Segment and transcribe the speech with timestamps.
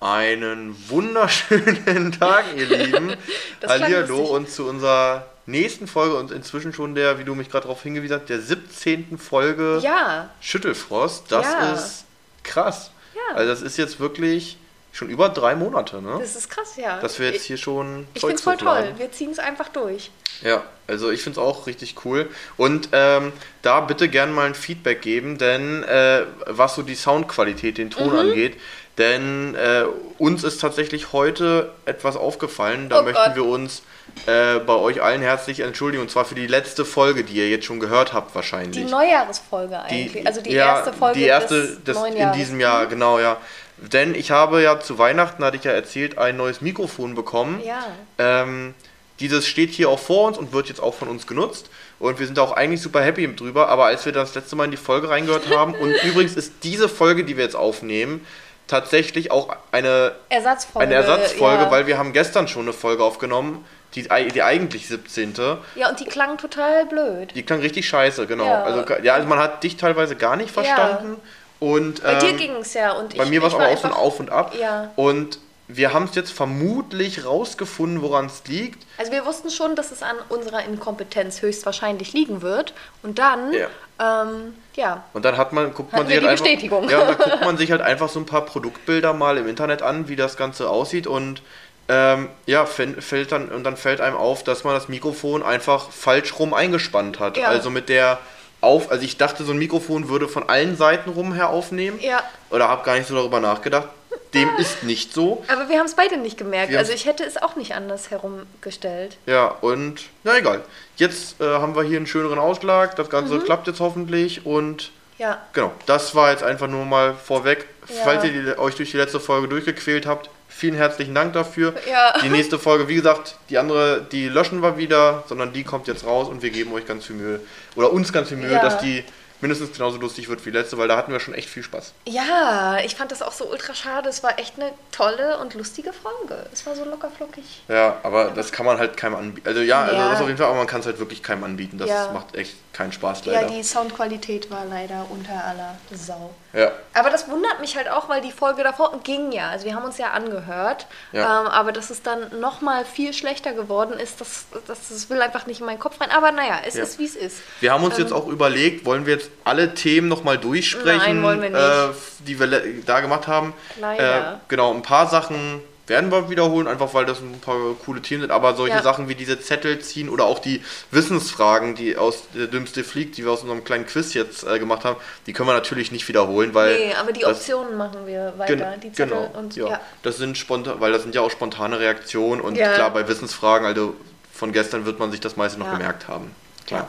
[0.00, 3.16] Einen wunderschönen Tag, ihr Lieben.
[3.62, 7.82] Hallihallo und zu unserer nächsten Folge und inzwischen schon der, wie du mich gerade darauf
[7.82, 9.18] hingewiesen hast, der 17.
[9.18, 10.30] Folge ja.
[10.40, 11.30] Schüttelfrost.
[11.30, 11.72] Das ja.
[11.74, 12.06] ist
[12.44, 12.92] krass.
[13.14, 13.36] Ja.
[13.36, 14.56] Also das ist jetzt wirklich
[14.90, 16.16] schon über drei Monate, ne?
[16.18, 16.98] Das ist krass, ja.
[17.00, 18.06] Dass wir jetzt hier schon.
[18.14, 18.94] Ich finde es voll toll.
[18.96, 20.10] Wir ziehen es einfach durch.
[20.42, 22.28] Ja, also ich finde es auch richtig cool.
[22.56, 23.32] Und ähm,
[23.62, 28.12] da bitte gerne mal ein Feedback geben, denn äh, was so die Soundqualität, den Ton
[28.12, 28.18] mhm.
[28.18, 28.56] angeht,
[29.00, 29.84] denn äh,
[30.18, 32.90] uns ist tatsächlich heute etwas aufgefallen.
[32.90, 33.34] Da oh möchten Gott.
[33.34, 33.82] wir uns
[34.26, 36.02] äh, bei euch allen herzlich entschuldigen.
[36.02, 38.84] Und zwar für die letzte Folge, die ihr jetzt schon gehört habt, wahrscheinlich.
[38.84, 40.12] Die Neujahresfolge eigentlich.
[40.12, 42.36] Die, also die ja, erste Folge die erste des, des neuen Jahres.
[42.36, 42.90] in diesem Jahr, mhm.
[42.90, 43.38] genau, ja.
[43.78, 47.62] Denn ich habe ja zu Weihnachten, hatte ich ja erzählt, ein neues Mikrofon bekommen.
[47.64, 47.82] Ja.
[48.18, 48.74] Ähm,
[49.18, 51.70] dieses steht hier auch vor uns und wird jetzt auch von uns genutzt.
[51.98, 53.68] Und wir sind auch eigentlich super happy drüber.
[53.68, 56.90] Aber als wir das letzte Mal in die Folge reingehört haben, und übrigens ist diese
[56.90, 58.26] Folge, die wir jetzt aufnehmen,
[58.70, 61.70] tatsächlich auch eine Ersatzfolge, eine Ersatzfolge ja.
[61.70, 65.34] weil wir haben gestern schon eine Folge aufgenommen, die, die eigentlich 17.
[65.74, 67.34] Ja, und die klang total blöd.
[67.34, 68.46] Die klang richtig scheiße, genau.
[68.46, 68.62] Ja.
[68.62, 71.16] Also, ja, also man hat dich teilweise gar nicht verstanden.
[71.16, 71.68] Ja.
[71.68, 72.92] Und, bei ähm, dir ging es ja.
[72.92, 74.54] Und bei ich, mir war es aber auch so ein Auf und Ab.
[74.58, 74.92] Ja.
[74.94, 78.86] Und wir haben es jetzt vermutlich rausgefunden, woran es liegt.
[78.98, 82.72] Also wir wussten schon, dass es an unserer Inkompetenz höchstwahrscheinlich liegen wird.
[83.02, 83.66] Und dann, ja.
[83.98, 85.04] Ähm, ja.
[85.12, 86.88] Und dann hat man, guckt man sich halt einfach, Bestätigung.
[86.88, 90.08] Ja, dann guckt man sich halt einfach so ein paar Produktbilder mal im Internet an,
[90.08, 91.42] wie das Ganze aussieht und
[91.88, 96.38] ähm, ja, fällt dann und dann fällt einem auf, dass man das Mikrofon einfach falsch
[96.38, 97.36] rum eingespannt hat.
[97.36, 97.48] Ja.
[97.48, 98.18] Also mit der
[98.60, 101.98] auf, also ich dachte, so ein Mikrofon würde von allen Seiten rum her aufnehmen.
[102.00, 102.22] Ja.
[102.50, 103.88] Oder habe gar nicht so darüber nachgedacht.
[104.34, 105.44] Dem ist nicht so.
[105.48, 106.70] Aber wir haben es beide nicht gemerkt.
[106.70, 109.16] Wir also ich hätte es auch nicht anders herumgestellt.
[109.26, 110.62] Ja, und na egal.
[110.96, 112.94] Jetzt äh, haben wir hier einen schöneren Ausschlag.
[112.96, 113.44] Das Ganze mhm.
[113.44, 114.46] klappt jetzt hoffentlich.
[114.46, 115.38] Und ja.
[115.52, 117.66] genau, das war jetzt einfach nur mal vorweg.
[117.88, 118.04] Ja.
[118.04, 121.74] Falls ihr die, euch durch die letzte Folge durchgequält habt, vielen herzlichen Dank dafür.
[121.90, 122.14] Ja.
[122.22, 126.04] Die nächste Folge, wie gesagt, die andere, die löschen wir wieder, sondern die kommt jetzt
[126.04, 127.40] raus und wir geben euch ganz viel Mühe.
[127.74, 128.62] Oder uns ganz viel Mühe, ja.
[128.62, 129.04] dass die
[129.40, 131.92] mindestens genauso lustig wird wie letzte, weil da hatten wir schon echt viel Spaß.
[132.06, 134.08] Ja, ich fand das auch so ultra schade.
[134.08, 136.46] Es war echt eine tolle und lustige Folge.
[136.52, 137.62] Es war so locker flockig.
[137.68, 138.30] Ja, aber ja.
[138.30, 139.48] das kann man halt keinem anbieten.
[139.48, 141.78] Also ja, also das auf jeden Fall, aber man kann es halt wirklich keinem anbieten.
[141.78, 142.12] Das ja.
[142.12, 143.42] macht echt keinen Spaß leider.
[143.42, 146.34] Ja, die Soundqualität war leider unter aller Sau.
[146.52, 146.72] Ja.
[146.94, 149.50] Aber das wundert mich halt auch, weil die Folge davor ging ja.
[149.50, 150.86] Also wir haben uns ja angehört.
[151.12, 151.42] Ja.
[151.42, 155.46] Ähm, aber dass es dann nochmal viel schlechter geworden ist, das, das, das will einfach
[155.46, 156.10] nicht in meinen Kopf rein.
[156.10, 156.82] Aber naja, es ja.
[156.82, 157.38] ist wie es ist.
[157.60, 161.22] Wir haben uns ähm, jetzt auch überlegt, wollen wir jetzt alle Themen nochmal durchsprechen, Nein,
[161.22, 161.60] wollen wir nicht.
[161.60, 163.54] Äh, die wir da gemacht haben.
[163.80, 164.34] Leider.
[164.34, 168.22] Äh, genau, ein paar Sachen werden wir wiederholen, einfach weil das ein paar coole Themen
[168.22, 168.30] sind.
[168.30, 168.82] Aber solche ja.
[168.82, 173.24] Sachen wie diese Zettel ziehen oder auch die Wissensfragen, die aus der Dümmste fliegt, die
[173.24, 174.96] wir aus unserem kleinen Quiz jetzt äh, gemacht haben,
[175.26, 176.78] die können wir natürlich nicht wiederholen, weil.
[176.78, 178.56] Nee, aber die Optionen machen wir weiter.
[178.56, 179.68] Gen die Zettel genau, und ja.
[179.68, 179.80] ja.
[180.02, 182.72] Das sind spontan, weil das sind ja auch spontane Reaktionen und ja.
[182.72, 183.94] klar, bei Wissensfragen, also
[184.32, 186.34] von gestern wird man sich das meiste noch gemerkt haben.
[186.66, 186.88] Klar.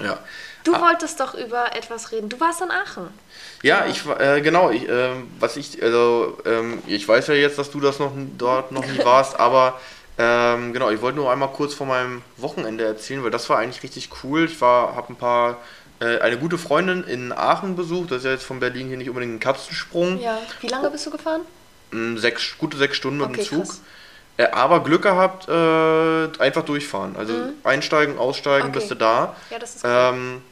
[0.00, 0.18] Ja.
[0.64, 0.80] Du ah.
[0.80, 2.28] wolltest doch über etwas reden.
[2.28, 3.08] Du warst in Aachen.
[3.62, 7.70] Ja, ich äh, genau, ich, äh, was ich, also ähm, ich weiß ja jetzt, dass
[7.70, 9.80] du das noch dort noch nie warst, aber
[10.18, 13.82] ähm, genau, ich wollte nur einmal kurz von meinem Wochenende erzählen, weil das war eigentlich
[13.82, 14.44] richtig cool.
[14.44, 15.58] Ich war, habe ein paar,
[16.00, 18.10] äh, eine gute Freundin in Aachen besucht.
[18.10, 20.20] Das ist ja jetzt von Berlin hier nicht unbedingt ein Katzensprung.
[20.20, 20.38] Ja.
[20.60, 21.42] Wie lange bist du gefahren?
[21.92, 23.74] Mm, sechs, gute sechs Stunden mit okay, dem Zug.
[24.36, 27.16] Äh, aber Glück gehabt, äh, einfach durchfahren.
[27.16, 27.52] Also mhm.
[27.64, 28.78] einsteigen, aussteigen, okay.
[28.78, 29.34] bist du da.
[29.50, 29.90] Ja, das ist cool.
[29.92, 30.42] Ähm,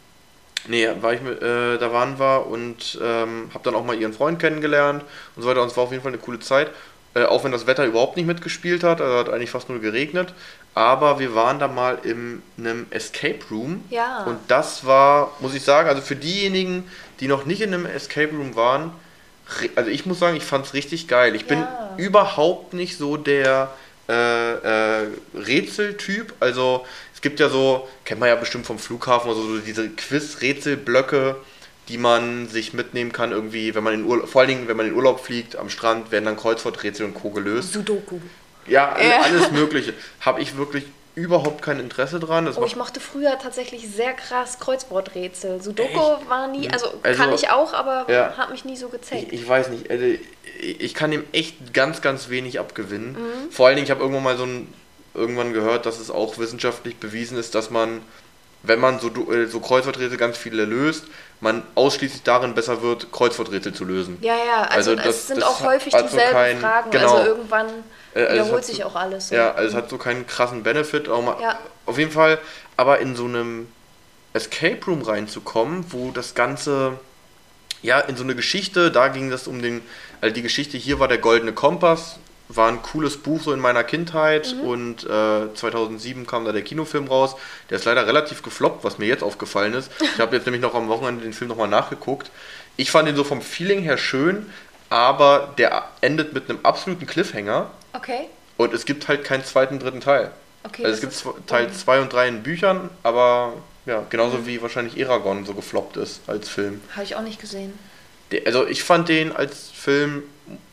[0.69, 4.13] Nee, war ich mit, äh, da waren wir und ähm, habe dann auch mal ihren
[4.13, 5.05] Freund kennengelernt
[5.37, 5.63] und so weiter.
[5.63, 6.71] Und es war auf jeden Fall eine coole Zeit.
[7.15, 10.33] Äh, auch wenn das Wetter überhaupt nicht mitgespielt hat, also hat eigentlich fast nur geregnet.
[10.75, 13.85] Aber wir waren da mal in einem Escape Room.
[13.91, 14.25] Ja.
[14.25, 16.89] Und das war, muss ich sagen, also für diejenigen,
[17.19, 18.93] die noch nicht in einem Escape Room waren,
[19.75, 21.35] also ich muss sagen, ich fand es richtig geil.
[21.35, 21.65] Ich bin
[21.97, 23.71] überhaupt nicht so der
[24.09, 26.35] äh, äh, Rätseltyp.
[26.41, 26.87] Also
[27.21, 31.37] es gibt ja so, kennt man ja bestimmt vom Flughafen, also so diese Quiz-Rätselblöcke,
[31.89, 34.87] die man sich mitnehmen kann, irgendwie, wenn man in Urlaub, vor allen Dingen, wenn man
[34.87, 37.29] in Urlaub fliegt, am Strand, werden dann Kreuzworträtsel und Co.
[37.29, 37.75] gelöst.
[37.75, 38.21] Sudoku.
[38.67, 39.93] Ja, alles, alles Mögliche.
[40.21, 40.85] Habe ich wirklich
[41.15, 42.47] überhaupt kein Interesse dran.
[42.47, 45.61] Das oh, ich mochte früher tatsächlich sehr krass Kreuzworträtsel.
[45.61, 46.31] Sudoku Echt?
[46.31, 49.27] war nie, also, also, kann ich auch, aber ja, hat mich nie so gezeigt.
[49.31, 50.07] Ich, ich, weiß nicht, also
[50.59, 53.13] ich kann dem echt ganz, ganz wenig abgewinnen.
[53.13, 53.51] Mhm.
[53.51, 54.73] Vor allen Dingen, ich habe irgendwann mal so ein
[55.21, 58.03] irgendwann gehört, dass es auch wissenschaftlich bewiesen ist, dass man,
[58.63, 61.05] wenn man so, äh, so Kreuzworträtsel ganz viele löst,
[61.41, 64.19] man ausschließlich darin besser wird, Kreuzworträtsel zu lösen.
[64.21, 66.91] Ja, ja, also, also das, sind das auch häufig also dieselben kein, Fragen.
[66.91, 67.69] Genau, also irgendwann
[68.15, 69.29] äh, also wiederholt sich so, auch alles.
[69.29, 69.35] So.
[69.35, 71.09] Ja, also es hat so keinen krassen Benefit.
[71.09, 71.59] Auch mal, ja.
[71.87, 72.39] Auf jeden Fall,
[72.77, 73.69] aber in so einem
[74.33, 76.99] Escape Room reinzukommen, wo das Ganze
[77.83, 79.83] ja, in so eine Geschichte, da ging das um den
[80.21, 82.19] Also die Geschichte hier war der Goldene Kompass,
[82.53, 84.61] war ein cooles Buch so in meiner Kindheit mhm.
[84.61, 87.37] und äh, 2007 kam da der Kinofilm raus.
[87.71, 89.91] Der ist leider relativ gefloppt, was mir jetzt aufgefallen ist.
[90.01, 92.31] Ich habe jetzt nämlich noch am Wochenende den Film nochmal nachgeguckt.
[92.77, 94.51] Ich fand ihn so vom Feeling her schön,
[94.91, 97.71] aber der endet mit einem absoluten Cliffhanger.
[97.93, 98.29] Okay.
[98.57, 100.33] Und es gibt halt keinen zweiten, dritten Teil.
[100.65, 103.55] Okay, also es gibt Teil 2 und 3 in Büchern, aber
[103.87, 104.47] ja, genauso mhm.
[104.47, 106.83] wie wahrscheinlich Eragon so gefloppt ist als Film.
[106.93, 107.79] Habe ich auch nicht gesehen.
[108.45, 110.25] also ich fand den als Film,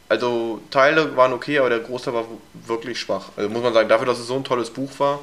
[0.09, 3.29] also Teile waren okay, aber der Großteil war wirklich schwach.
[3.35, 5.19] Also muss man sagen, dafür, dass es so ein tolles Buch war,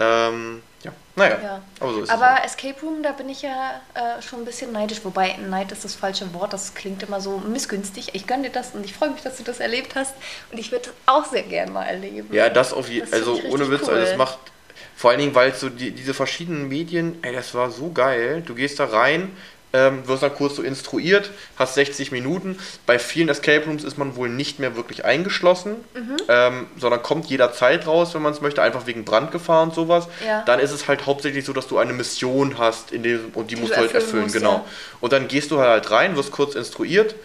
[0.00, 1.62] ähm, ja, naja, ja.
[1.80, 2.52] aber so ist aber es.
[2.52, 5.94] Escape Room, da bin ich ja äh, schon ein bisschen neidisch, wobei Neid ist das
[5.94, 8.10] falsche Wort, das klingt immer so missgünstig.
[8.14, 10.14] Ich gönne dir das und ich freue mich, dass du das erlebt hast
[10.50, 12.28] und ich würde das auch sehr gerne mal erleben.
[12.32, 13.94] Ja, das auf jeden Fall, also ohne Witz, cool.
[13.94, 14.38] also das macht,
[14.96, 18.54] vor allen Dingen, weil so die, diese verschiedenen Medien, ey, das war so geil, du
[18.54, 19.34] gehst da rein,
[19.74, 22.58] ähm, wirst dann kurz so instruiert, hast 60 Minuten.
[22.86, 26.16] Bei vielen Escape Rooms ist man wohl nicht mehr wirklich eingeschlossen, mhm.
[26.28, 30.06] ähm, sondern kommt jederzeit raus, wenn man es möchte, einfach wegen Brandgefahr und sowas.
[30.24, 30.42] Ja.
[30.46, 33.56] Dann ist es halt hauptsächlich so, dass du eine Mission hast in dem, und die,
[33.56, 34.52] die musst du halt erfüllen, musst, genau.
[34.52, 34.64] Ja.
[35.00, 37.16] Und dann gehst du halt rein, wirst kurz instruiert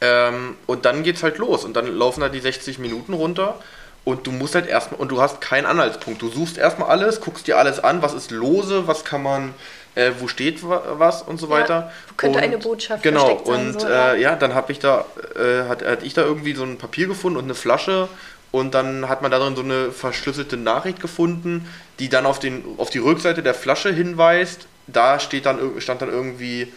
[0.00, 3.60] ähm, und dann geht's halt los und dann laufen halt die 60 Minuten runter.
[4.04, 6.22] Und du musst halt erstmal, und du hast keinen Anhaltspunkt.
[6.22, 9.52] Du suchst erstmal alles, guckst dir alles an, was ist lose, was kann man
[9.96, 11.74] äh, wo steht was und so weiter.
[11.74, 15.04] Ja, könnte und, eine Botschaft Genau, und so, äh, ja, dann habe ich da,
[15.34, 18.08] äh, hat, hat ich da irgendwie so ein Papier gefunden und eine Flasche
[18.52, 22.64] und dann hat man da drin so eine verschlüsselte Nachricht gefunden, die dann auf, den,
[22.76, 24.66] auf die Rückseite der Flasche hinweist.
[24.86, 26.72] Da steht dann, stand dann irgendwie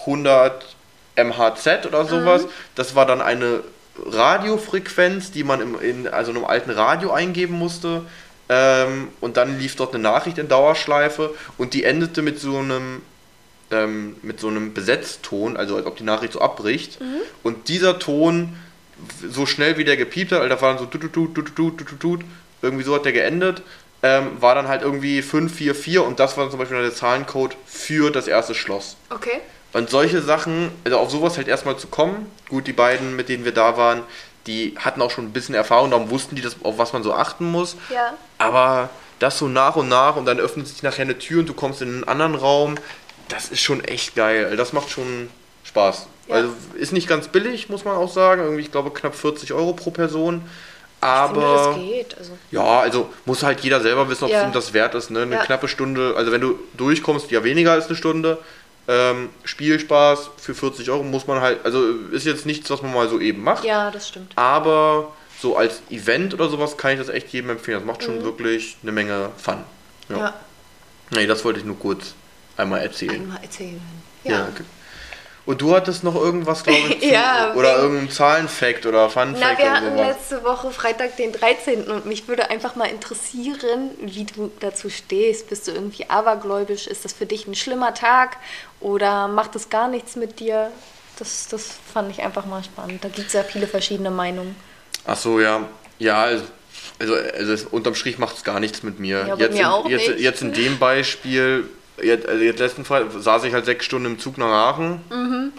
[0.00, 0.76] 100
[1.16, 2.44] MHz oder sowas.
[2.44, 2.48] Mhm.
[2.74, 3.60] Das war dann eine
[4.06, 8.02] Radiofrequenz, die man im, in also einem alten Radio eingeben musste.
[8.48, 13.02] Ähm, und dann lief dort eine Nachricht in Dauerschleife und die endete mit so einem
[13.70, 17.00] ähm, mit so einem Besetzton, also als ob die Nachricht so abbricht.
[17.00, 17.20] Mhm.
[17.42, 18.56] Und dieser Ton,
[19.28, 21.78] so schnell wie der gepiept hat, also da war dann so tut, tut, tut, tut,
[21.78, 22.20] tut, tut,
[22.62, 23.62] irgendwie so hat der geendet,
[24.02, 28.10] ähm, war dann halt irgendwie 544 und das war dann zum Beispiel der Zahlencode für
[28.10, 28.96] das erste Schloss.
[29.10, 29.40] Okay.
[29.72, 33.44] Und solche Sachen, also auf sowas halt erstmal zu kommen, gut, die beiden, mit denen
[33.44, 34.02] wir da waren,
[34.48, 37.12] die hatten auch schon ein bisschen Erfahrung, darum wussten die, das, auf was man so
[37.12, 37.76] achten muss.
[37.92, 38.14] Ja.
[38.38, 41.54] Aber das so nach und nach und dann öffnet sich nachher eine Tür und du
[41.54, 42.76] kommst in einen anderen Raum,
[43.28, 44.56] das ist schon echt geil.
[44.56, 45.28] Das macht schon
[45.64, 46.06] Spaß.
[46.28, 46.34] Ja.
[46.34, 48.42] Also ist nicht ganz billig, muss man auch sagen.
[48.42, 50.42] Irgendwie, ich glaube, knapp 40 Euro pro Person.
[51.00, 51.74] Aber.
[51.74, 52.32] Finde, geht, also.
[52.50, 54.40] Ja, also muss halt jeder selber wissen, ob ja.
[54.40, 55.10] es ihm das wert ist.
[55.10, 55.22] Ne?
[55.22, 55.44] Eine ja.
[55.44, 58.38] knappe Stunde, also wenn du durchkommst, ja weniger als eine Stunde.
[58.90, 63.08] Ähm, Spielspaß für 40 Euro muss man halt, also ist jetzt nichts, was man mal
[63.08, 63.62] so eben macht.
[63.62, 64.32] Ja, das stimmt.
[64.36, 67.80] Aber so als Event oder sowas kann ich das echt jedem empfehlen.
[67.80, 68.24] Das macht schon mhm.
[68.24, 69.58] wirklich eine Menge Fun.
[70.08, 70.16] Ja.
[70.16, 70.34] ja.
[71.10, 72.14] Nee, das wollte ich nur kurz
[72.56, 73.20] einmal erzählen.
[73.20, 73.80] Einmal erzählen.
[74.24, 74.32] Ja.
[74.32, 74.48] ja.
[75.48, 79.38] Und du hattest noch irgendwas, glaube ich, zu, ja, oder irgendein Zahlenfact oder Funfact.
[79.40, 81.84] Na, wir hatten letzte Woche Freitag den 13.
[81.84, 85.48] und mich würde einfach mal interessieren, wie du dazu stehst.
[85.48, 86.86] Bist du irgendwie abergläubisch?
[86.86, 88.36] Ist das für dich ein schlimmer Tag
[88.80, 90.70] oder macht das gar nichts mit dir?
[91.18, 93.02] Das, das fand ich einfach mal spannend.
[93.02, 94.54] Da gibt es ja viele verschiedene Meinungen.
[95.06, 95.66] Ach so, ja.
[95.98, 96.44] Ja, also,
[96.98, 99.26] also, also unterm Strich macht es gar nichts mit mir.
[99.26, 100.20] Ja, jetzt, mir in, auch jetzt, nicht.
[100.20, 101.70] jetzt in dem Beispiel
[102.02, 105.00] jetzt, also jetzt letzten Fall saß ich halt sechs Stunden im Zug nach Aachen.
[105.10, 105.52] Mhm.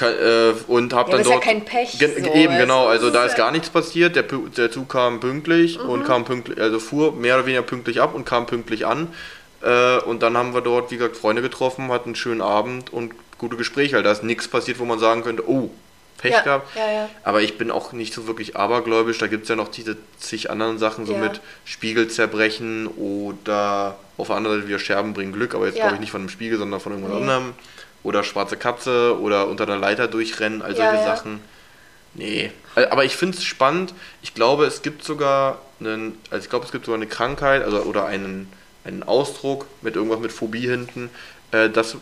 [0.00, 1.40] Äh, und habe ja, dann dort.
[1.40, 1.98] Ist ja kein Pech.
[1.98, 2.86] Ge so, eben, genau.
[2.86, 4.14] Also da ist gar nichts passiert.
[4.14, 5.88] Der, der Zug kam pünktlich mhm.
[5.88, 9.08] und kam pünktlich, also fuhr mehr oder weniger pünktlich ab und kam pünktlich an.
[9.60, 13.12] Äh, und dann haben wir dort, wie gesagt, Freunde getroffen, hatten einen schönen Abend und
[13.38, 13.96] gute Gespräche.
[13.96, 15.70] Also da ist nichts passiert, wo man sagen könnte, oh,
[16.18, 16.76] Pech ja, gehabt.
[16.76, 17.10] Ja, ja.
[17.22, 19.18] Aber ich bin auch nicht so wirklich abergläubisch.
[19.18, 24.26] Da gibt es ja noch diese zig anderen Sachen, so mit Spiegel zerbrechen oder auf
[24.26, 26.58] der anderen Seite wieder Scherben bringen Glück, aber jetzt glaube ich nicht von einem Spiegel,
[26.58, 27.20] sondern von irgendwas nee.
[27.20, 27.54] anderem.
[28.02, 31.40] Oder schwarze Katze oder unter der Leiter durchrennen, all solche Sachen.
[32.14, 32.52] Nee.
[32.74, 33.94] Aber ich finde es spannend.
[34.22, 37.78] Ich glaube, es gibt sogar einen, also ich glaube, es gibt sogar eine Krankheit, also
[37.82, 38.52] oder einen,
[38.84, 41.10] einen Ausdruck mit irgendwas mit Phobie hinten,
[41.52, 41.96] äh, dass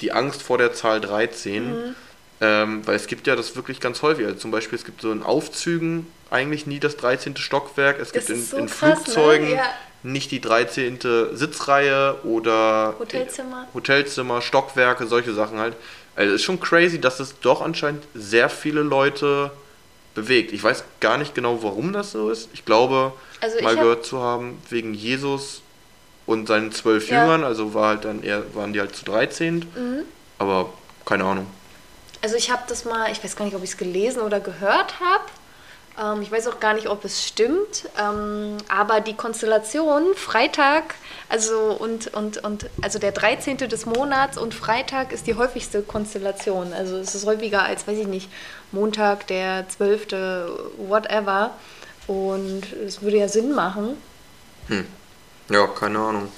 [0.00, 1.70] die Angst vor der Zahl 13.
[1.70, 1.94] Mhm
[2.40, 4.26] ähm, weil es gibt ja das wirklich ganz häufig.
[4.26, 7.36] Also zum Beispiel, es gibt so in Aufzügen eigentlich nie das 13.
[7.36, 7.98] Stockwerk.
[8.00, 8.96] Es gibt in, so in krass, ne?
[8.96, 9.54] Flugzeugen ne?
[9.56, 9.64] ja.
[10.02, 10.98] nicht die 13.
[11.32, 13.66] Sitzreihe oder Hotelzimmer.
[13.72, 15.74] Hotelzimmer, Stockwerke, solche Sachen halt.
[16.14, 19.50] Also es ist schon crazy, dass es doch anscheinend sehr viele Leute
[20.14, 20.52] bewegt.
[20.52, 22.48] Ich weiß gar nicht genau, warum das so ist.
[22.54, 25.62] Ich glaube, also mal gehört zu haben, wegen Jesus
[26.24, 27.22] und seinen zwölf ja.
[27.22, 29.58] Jüngern, also war halt dann eher, waren die halt zu 13.
[29.58, 29.64] Mhm.
[30.38, 30.70] Aber
[31.04, 31.46] keine Ahnung.
[32.22, 35.00] Also ich habe das mal, ich weiß gar nicht, ob ich es gelesen oder gehört
[35.00, 35.24] habe,
[35.98, 40.94] Ähm, ich weiß auch gar nicht, ob es stimmt, ähm, aber die Konstellation Freitag,
[41.30, 43.56] also und, und, und also der 13.
[43.56, 46.72] des Monats und Freitag ist die häufigste Konstellation.
[46.74, 48.28] Also es ist häufiger als, weiß ich nicht,
[48.72, 50.08] Montag, der 12.,
[50.76, 51.52] whatever.
[52.06, 53.96] Und es würde ja Sinn machen.
[54.68, 54.86] Hm.
[55.48, 56.28] Ja, keine Ahnung.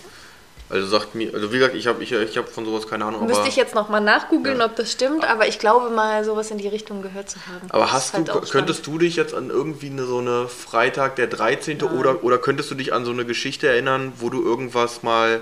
[0.71, 3.27] Also sagt mir, also wie gesagt, ich habe ich, ich hab von sowas keine Ahnung.
[3.27, 4.67] Müsste ich jetzt nochmal nachgoogeln, ja.
[4.67, 7.71] ob das stimmt, aber ich glaube mal, sowas in die Richtung gehört zu haben.
[7.71, 11.27] Aber hast halt du, könntest du dich jetzt an irgendwie eine, so eine Freitag der
[11.27, 11.83] 13.
[11.83, 15.41] oder, oder könntest du dich an so eine Geschichte erinnern, wo du irgendwas mal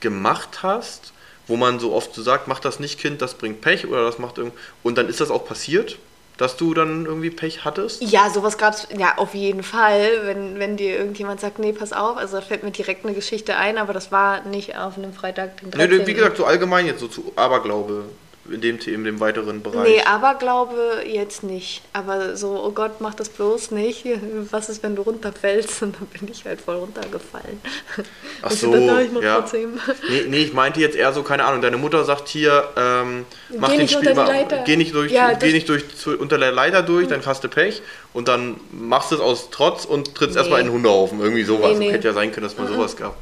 [0.00, 1.12] gemacht hast,
[1.46, 4.18] wo man so oft so sagt, mach das nicht, Kind, das bringt Pech oder das
[4.18, 5.98] macht irgend und dann ist das auch passiert?
[6.36, 8.02] Dass du dann irgendwie Pech hattest?
[8.02, 11.92] Ja, sowas gab es ja auf jeden Fall, wenn, wenn dir irgendjemand sagt, nee, pass
[11.92, 15.12] auf, also da fällt mir direkt eine Geschichte ein, aber das war nicht auf einem
[15.12, 15.98] Freitag, den 13.
[15.98, 18.04] Nee, wie gesagt, so allgemein jetzt so zu Aberglaube
[18.50, 19.88] in dem, in dem weiteren Bereich.
[19.88, 21.82] Nee, Aberglaube jetzt nicht.
[21.92, 24.04] Aber so, oh Gott, mach das bloß nicht.
[24.50, 25.82] Was ist, wenn du runterfällst?
[25.82, 27.60] Und dann bin ich halt voll runtergefallen.
[28.42, 29.40] Ach so, ja.
[29.40, 29.78] Trotzdem.
[30.08, 33.24] Nee, nee, ich meinte jetzt eher so, keine Ahnung, deine Mutter sagt hier, ähm,
[33.56, 35.84] mach geh den Spiel mal, geh nicht durch, ja, geh nicht durch
[36.18, 37.10] unter der Leiter durch, mhm.
[37.10, 37.82] dann hast du Pech
[38.12, 40.40] und dann machst du es aus Trotz und trittst nee.
[40.40, 41.20] erstmal in den Hundehaufen.
[41.20, 41.78] Irgendwie sowas.
[41.78, 41.92] Nee, nee.
[41.92, 42.74] Hätte ja sein können, dass man mhm.
[42.74, 43.16] sowas gab.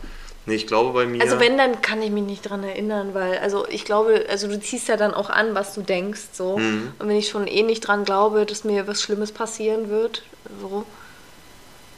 [0.50, 1.22] Nee, ich glaube bei mir.
[1.22, 4.58] Also wenn, dann kann ich mich nicht dran erinnern, weil, also ich glaube, also du
[4.58, 6.58] ziehst ja dann auch an, was du denkst, so.
[6.58, 6.92] Mhm.
[6.98, 10.24] Und wenn ich schon eh nicht dran glaube, dass mir was Schlimmes passieren wird,
[10.60, 10.84] so,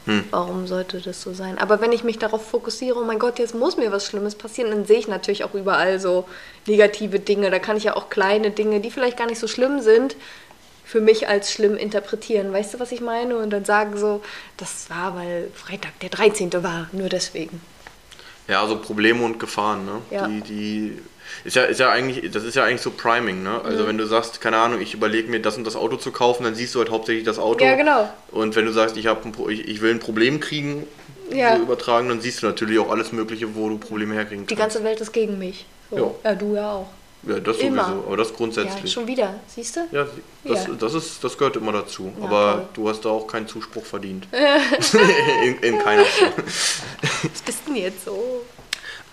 [0.05, 0.25] hm.
[0.29, 1.57] warum sollte das so sein?
[1.57, 4.69] Aber wenn ich mich darauf fokussiere, oh mein Gott, jetzt muss mir was Schlimmes passieren,
[4.69, 6.25] dann sehe ich natürlich auch überall so
[6.67, 7.49] negative Dinge.
[7.49, 10.15] Da kann ich ja auch kleine Dinge, die vielleicht gar nicht so schlimm sind,
[10.85, 12.53] für mich als schlimm interpretieren.
[12.53, 13.35] Weißt du, was ich meine?
[13.37, 14.21] Und dann sagen so,
[14.57, 16.53] das war, weil Freitag der 13.
[16.61, 17.61] war, nur deswegen.
[18.47, 20.01] Ja, so Probleme und Gefahren, ne?
[20.11, 20.27] Ja.
[20.27, 20.99] Die, die
[21.45, 23.61] ist ja, ist ja eigentlich, das ist ja eigentlich so Priming, ne?
[23.63, 23.87] Also mhm.
[23.87, 26.55] wenn du sagst, keine Ahnung, ich überlege mir das und das Auto zu kaufen, dann
[26.55, 27.63] siehst du halt hauptsächlich das Auto.
[27.63, 28.09] Ja, genau.
[28.31, 30.85] Und wenn du sagst, ich, hab ein, ich, ich will ein Problem kriegen,
[31.31, 31.55] ja.
[31.55, 34.51] so übertragen, dann siehst du natürlich auch alles Mögliche, wo du Probleme herkriegen kannst.
[34.51, 35.65] Die ganze Welt ist gegen mich.
[35.89, 36.15] So.
[36.23, 36.31] Ja.
[36.31, 36.87] ja, du ja auch.
[37.25, 37.85] Ja, das immer.
[37.85, 38.83] sowieso, aber das grundsätzlich.
[38.83, 39.81] Ja, schon wieder, siehst du?
[39.91, 40.07] Ja,
[40.43, 40.73] das, ja.
[40.73, 42.11] Das, ist, das gehört immer dazu.
[42.19, 42.67] Ja, aber toll.
[42.73, 44.27] du hast da auch keinen Zuspruch verdient.
[45.43, 46.33] in, in keiner Form.
[46.41, 48.43] Was bist denn jetzt so?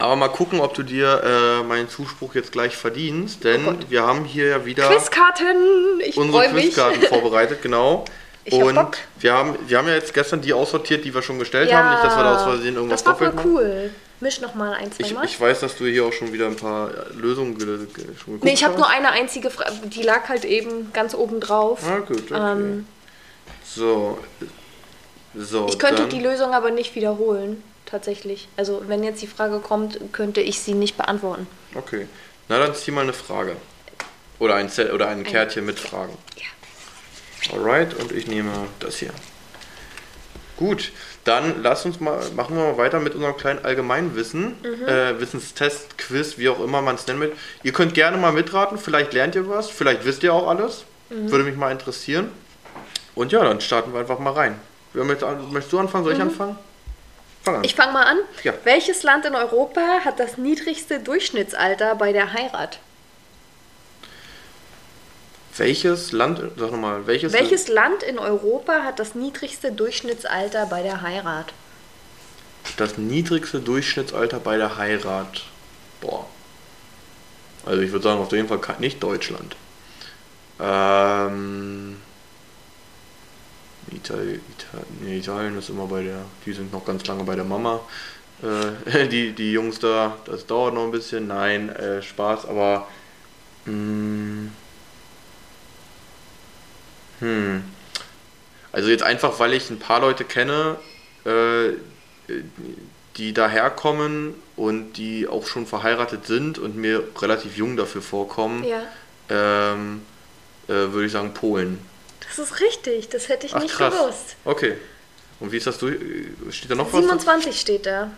[0.00, 4.02] Aber mal gucken, ob du dir äh, meinen Zuspruch jetzt gleich verdienst, denn oh wir
[4.02, 6.00] haben hier ja wieder Quizkarten.
[6.00, 8.06] Ich unsere Quizkarten vorbereitet, genau.
[8.44, 11.38] Ich und hab wir haben, wir haben ja jetzt gestern die aussortiert, die wir schon
[11.38, 11.90] gestellt haben.
[11.90, 13.90] Nicht, dass wir da aus Versehen irgendwas das war voll cool.
[14.20, 16.56] Misch noch mal ein, zwei ich, ich weiß, dass du hier auch schon wieder ein
[16.56, 19.72] paar Lösungen ge schon geguckt Nee, ich habe nur eine einzige Frage.
[19.84, 21.80] Die lag halt eben ganz oben drauf.
[21.88, 22.30] Ah, gut.
[22.30, 22.52] Okay.
[22.52, 22.86] Ähm,
[23.64, 24.18] so.
[25.34, 25.68] so.
[25.68, 28.48] Ich könnte die Lösung aber nicht wiederholen tatsächlich.
[28.56, 31.46] Also wenn jetzt die Frage kommt, könnte ich sie nicht beantworten.
[31.74, 32.06] Okay.
[32.48, 33.56] Na dann zieh mal eine Frage.
[34.38, 36.16] Oder ein, Zell oder ein Kärtchen mit Fragen.
[36.36, 37.54] Ja.
[37.54, 39.12] Alright, und ich nehme das hier.
[40.60, 40.92] Gut,
[41.24, 44.86] dann lass uns mal, machen wir mal weiter mit unserem kleinen Allgemeinwissen, mhm.
[44.86, 47.32] äh, Wissenstest, Quiz, wie auch immer man es nennen will.
[47.62, 50.84] Ihr könnt gerne mal mitraten, vielleicht lernt ihr was, vielleicht wisst ihr auch alles.
[51.08, 51.30] Mhm.
[51.30, 52.30] Würde mich mal interessieren.
[53.14, 54.60] Und ja, dann starten wir einfach mal rein.
[54.92, 56.04] Möchtest du anfangen?
[56.04, 56.26] Soll ich mhm.
[56.26, 56.58] anfangen?
[57.42, 57.64] Fang an.
[57.64, 58.18] Ich fange mal an.
[58.42, 58.52] Ja.
[58.64, 62.80] Welches Land in Europa hat das niedrigste Durchschnittsalter bei der Heirat?
[65.60, 71.02] Welches Land, sag nochmal, welches, welches Land in Europa hat das niedrigste Durchschnittsalter bei der
[71.02, 71.52] Heirat?
[72.78, 75.44] Das niedrigste Durchschnittsalter bei der Heirat.
[76.00, 76.24] Boah.
[77.66, 79.54] Also ich würde sagen, auf jeden Fall nicht Deutschland.
[80.58, 81.98] Ähm,
[83.92, 87.80] Italien, Italien, Italien ist immer bei der, die sind noch ganz lange bei der Mama.
[88.42, 91.26] Äh, die, die Jungs da, das dauert noch ein bisschen.
[91.26, 92.88] Nein, äh, Spaß, aber.
[93.66, 94.52] Mh, mm,
[97.20, 97.64] hm.
[98.72, 100.76] Also jetzt einfach, weil ich ein paar Leute kenne,
[101.24, 101.72] äh,
[103.16, 108.82] die daherkommen und die auch schon verheiratet sind und mir relativ jung dafür vorkommen, ja.
[109.28, 110.02] ähm,
[110.68, 111.80] äh, würde ich sagen Polen.
[112.28, 113.92] Das ist richtig, das hätte ich Ach, nicht krass.
[113.92, 114.36] gewusst.
[114.44, 114.76] Okay.
[115.40, 115.88] Und wie ist das du?
[116.50, 117.24] Steht da noch 27 was?
[117.24, 118.10] 27 steht da.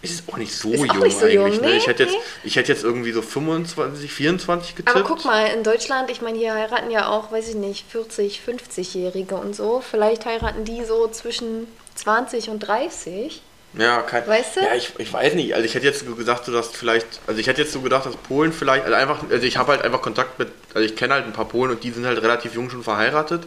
[0.00, 1.34] Ist es auch nicht so ist jung nicht so eigentlich.
[1.34, 1.50] Jung.
[1.50, 1.60] Ne?
[1.60, 2.12] Nee, ich, hätte nee.
[2.12, 4.94] jetzt, ich hätte jetzt irgendwie so 25, 24 getippt.
[4.94, 8.40] Aber guck mal, in Deutschland, ich meine, hier heiraten ja auch, weiß ich nicht, 40,
[8.46, 9.82] 50-Jährige und so.
[9.88, 13.42] Vielleicht heiraten die so zwischen 20 und 30.
[13.74, 14.60] Ja, kein, weißt du?
[14.60, 15.54] Ja, ich, ich weiß nicht.
[15.54, 18.06] Also ich hätte jetzt so gesagt, so dass vielleicht, also ich hätte jetzt so gedacht,
[18.06, 21.14] dass Polen vielleicht, also einfach, also ich habe halt einfach Kontakt mit, also ich kenne
[21.14, 23.42] halt ein paar Polen und die sind halt relativ jung schon verheiratet,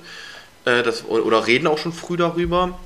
[0.66, 2.78] äh, das, oder reden auch schon früh darüber.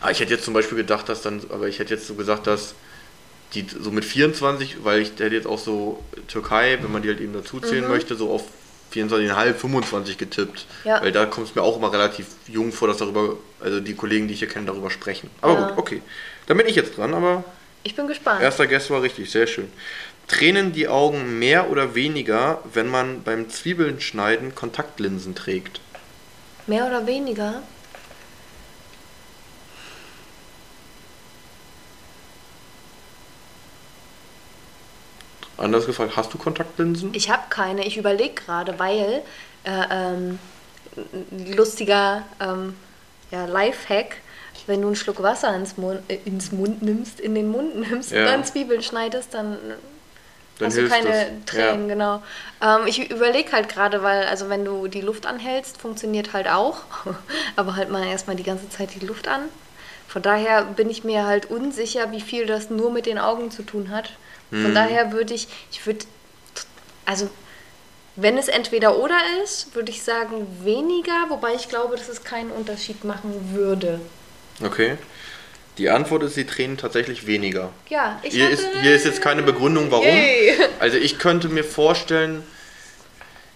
[0.00, 2.46] Aber ich hätte jetzt zum Beispiel gedacht, dass dann, aber ich hätte jetzt so gesagt,
[2.46, 2.74] dass
[3.54, 7.20] die so mit 24, weil ich hätte jetzt auch so Türkei, wenn man die halt
[7.20, 7.90] eben dazuzählen mhm.
[7.90, 8.44] möchte, so auf
[8.92, 10.66] 24,5, 25 getippt.
[10.84, 11.02] Ja.
[11.02, 14.28] Weil da kommt es mir auch immer relativ jung vor, dass darüber, also die Kollegen,
[14.28, 15.30] die ich hier kenne, darüber sprechen.
[15.40, 15.68] Aber Ja.
[15.68, 16.02] gut, okay.
[16.46, 17.44] Dann bin ich jetzt dran, aber
[17.82, 18.42] Ich bin gespannt.
[18.42, 19.70] erster Guest war richtig, sehr schön.
[20.26, 25.80] Tränen die Augen mehr oder weniger, wenn man beim Zwiebeln schneiden Kontaktlinsen trägt?
[26.66, 27.62] Mehr oder weniger?
[35.60, 37.10] Anders gefragt, hast du Kontaktlinsen?
[37.14, 37.86] Ich habe keine.
[37.86, 39.22] Ich überlege gerade, weil
[39.64, 40.38] äh, ähm,
[41.54, 42.74] lustiger ähm,
[43.30, 44.16] ja, Lifehack,
[44.66, 48.10] wenn du einen Schluck Wasser ins Mund, äh, ins Mund nimmst, in den Mund nimmst
[48.10, 48.20] Ja.
[48.20, 49.58] und dann Zwiebeln schneidest, dann,
[50.58, 51.26] Dann hast du keine das.
[51.46, 52.22] Tränen, genau.
[52.62, 56.78] Ähm, ich überlege halt gerade, weil, also wenn du die Luft anhältst, funktioniert halt auch,
[57.56, 59.42] aber halt mal erstmal die ganze Zeit die Luft an.
[60.08, 63.62] Von daher bin ich mir halt unsicher, wie viel das nur mit den Augen zu
[63.62, 64.10] tun hat.
[64.50, 66.04] Von daher würde ich, ich würde,
[67.04, 67.30] also
[68.16, 72.50] wenn es entweder oder ist, würde ich sagen weniger, wobei ich glaube, dass es keinen
[72.50, 74.00] Unterschied machen würde.
[74.62, 74.98] Okay.
[75.78, 77.72] Die Antwort ist, sie tränen tatsächlich weniger.
[77.88, 80.04] Ja, ich Hier ist, hier ist jetzt keine Begründung, warum.
[80.04, 80.54] Yay.
[80.80, 82.42] Also ich könnte mir vorstellen,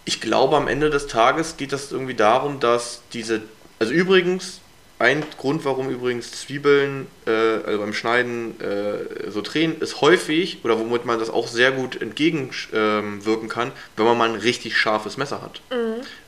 [0.05, 3.43] ich glaube am Ende des Tages geht das irgendwie darum, dass diese,
[3.79, 4.61] also übrigens,
[4.99, 11.05] ein Grund, warum übrigens Zwiebeln also beim Schneiden äh, so tränen, ist häufig, oder womit
[11.07, 15.61] man das auch sehr gut entgegenwirken kann, wenn man mal ein richtig scharfes Messer hat.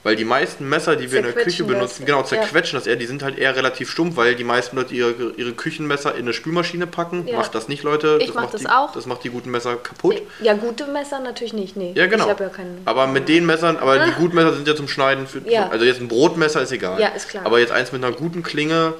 [0.02, 1.66] Weil die meisten Messer, die wir in der Küche Mhm.
[1.66, 2.24] Zerquetschen das, benutzen, genau, ja.
[2.24, 5.52] zerquetschen das eher, die sind halt eher relativ stumpf, weil die meisten Leute ihre, ihre
[5.52, 7.26] Küchenmesser in eine Spülmaschine packen.
[7.26, 7.38] Ja.
[7.38, 8.18] Macht das nicht, Leute.
[8.20, 8.92] Ich mach macht das die, auch.
[8.92, 10.22] Das macht die guten Messer kaputt.
[10.40, 11.92] Ja, gute Messer natürlich nicht, nee.
[11.94, 12.24] Ja, genau.
[12.24, 12.50] Ich habe ja
[12.84, 15.26] aber mit den Messern, aber die guten Messer sind ja zum Schneiden.
[15.26, 15.68] Für, Ja.
[15.68, 17.00] Also jetzt ein Brotmesser ist egal.
[17.00, 17.44] Ja, ist klar.
[17.44, 18.94] Aber jetzt eins mit einer guten Klinge,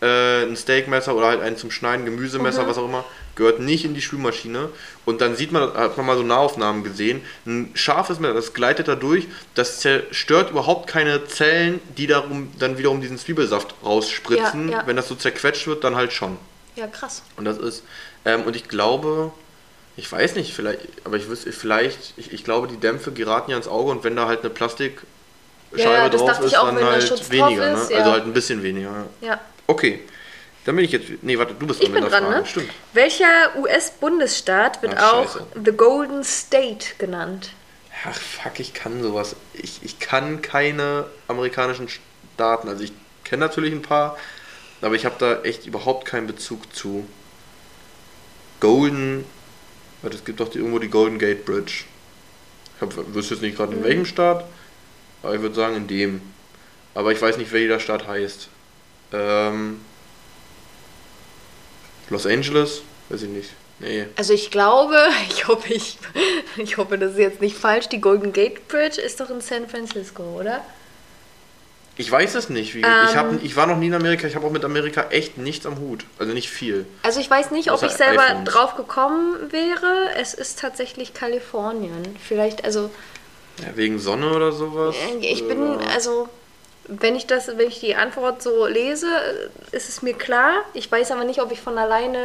[0.00, 2.68] äh, ein Steakmesser oder halt eins zum Schneiden, Gemüsemesser, Mhm.
[2.68, 4.68] was auch immer, gehört nicht in die Spülmaschine.
[5.04, 8.88] Und dann sieht man, hat man mal so Nahaufnahmen gesehen, ein scharfes Messer, das gleitet
[8.88, 14.68] da durch, das zerstört überhaupt keine Zellen, die darum dann wiederum diesen Zwiebelsaft rausspritzen.
[14.68, 14.86] Ja, ja.
[14.86, 16.36] Wenn das so zerquetscht wird, dann halt schon.
[16.76, 17.22] Ja, krass.
[17.36, 17.82] Und das ist,
[18.24, 19.32] ähm, und ich glaube,
[19.96, 23.56] ich weiß nicht, vielleicht, aber ich wüsste, vielleicht, ich, ich glaube, die Dämpfe geraten ja
[23.56, 25.02] ins Auge und wenn da halt eine Plastikscheibe
[25.76, 27.96] Ja, drauf ist, dann halt weniger, ist, ne?
[27.96, 29.06] Also halt ein bisschen weniger.
[29.20, 29.40] Ja.
[29.68, 30.00] Okay.
[30.64, 31.06] Dann bin ich jetzt.
[31.22, 32.40] Nee, warte, du bist Ich bin dran, Frage.
[32.40, 32.46] ne?
[32.46, 32.70] Stimmt.
[32.92, 35.40] Welcher US-Bundesstaat wird Ach, auch.
[35.54, 37.52] The Golden State genannt?
[38.04, 39.36] Ach, fuck, ich kann sowas.
[39.54, 42.68] Ich, ich kann keine amerikanischen Staaten.
[42.68, 42.92] Also ich
[43.24, 44.18] kenne natürlich ein paar,
[44.82, 47.06] aber ich habe da echt überhaupt keinen Bezug zu.
[48.60, 49.24] Golden.
[50.02, 51.84] Warte, es gibt doch die, irgendwo die Golden Gate Bridge.
[52.76, 54.44] Ich hab, wüsste jetzt nicht gerade in welchem Staat,
[55.22, 56.20] aber ich würde sagen in dem.
[56.94, 58.48] Aber ich weiß nicht, wer jeder Staat heißt.
[59.12, 59.80] Ähm,
[62.10, 62.82] Los Angeles?
[63.08, 63.50] Weiß ich nicht.
[63.80, 64.06] Nee.
[64.16, 64.96] Also ich glaube,
[65.28, 65.98] ich hoffe, ich,
[66.56, 67.88] ich hoffe, das ist jetzt nicht falsch.
[67.88, 70.62] Die Golden Gate Bridge ist doch in San Francisco, oder?
[71.96, 72.74] Ich weiß es nicht.
[72.74, 73.14] Wie, ich, Ähm.
[73.16, 74.26] hab, ich war noch nie in Amerika.
[74.28, 76.04] Ich habe auch mit Amerika echt nichts am Hut.
[76.18, 76.86] Also nicht viel.
[77.02, 78.48] Also ich weiß nicht, ob ich selber iPhones.
[78.52, 80.10] drauf gekommen wäre.
[80.16, 82.16] Es ist tatsächlich Kalifornien.
[82.24, 82.90] Vielleicht, also
[83.60, 84.94] Ja, wegen Sonne oder sowas?
[85.20, 85.60] ich bin,
[85.92, 86.28] also
[86.88, 89.06] wenn ich das, wenn ich die Antwort so lese,
[89.72, 90.52] ist es mir klar.
[90.74, 92.18] Ich weiß aber nicht, ob ich von alleine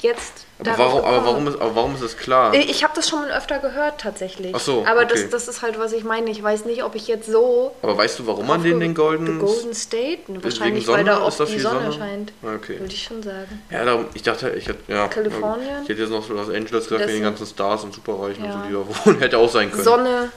[0.00, 0.46] jetzt.
[0.60, 2.54] aber, warum, aber, warum ist, aber warum ist es klar?
[2.54, 4.54] Ich habe das schon öfter gehört tatsächlich.
[4.54, 5.14] Ach so, Aber okay.
[5.22, 6.30] das, das ist halt, was ich meine.
[6.30, 7.74] Ich weiß nicht, ob ich jetzt so.
[7.82, 9.38] Aber weißt du, warum man den, den Golden...
[9.38, 10.20] Golden State?
[10.28, 10.98] Wahrscheinlich, Sonne?
[10.98, 11.92] weil da oft die Sonne, Sonne?
[11.92, 12.32] scheint.
[12.42, 12.78] Ah, okay.
[12.78, 13.62] Würde ich schon sagen.
[13.70, 14.92] Ja, darum, ich dachte, ich hätte...
[14.92, 15.82] Ja, Kalifornien?
[15.82, 18.62] Ich hätte jetzt noch Los Angeles gesagt, wegen den ganzen Stars und Superreichen und Ja.
[18.62, 19.18] so, die da wohnen.
[19.20, 19.84] Hätte auch sein können.
[19.84, 20.30] Sonne,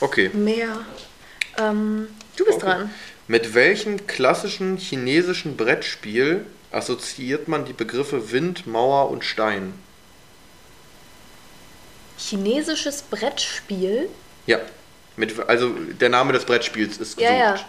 [0.00, 0.30] Okay.
[0.32, 0.68] Meer.
[1.58, 2.08] Ähm,
[2.40, 2.66] du bist okay.
[2.66, 2.94] dran.
[3.26, 9.74] Mit welchem klassischen chinesischen Brettspiel assoziiert man die Begriffe Wind, Mauer und Stein?
[12.16, 14.08] Chinesisches Brettspiel.
[14.46, 14.58] Ja.
[15.16, 17.20] Mit, also der Name des Brettspiels ist gesucht.
[17.20, 17.60] Ja, ja.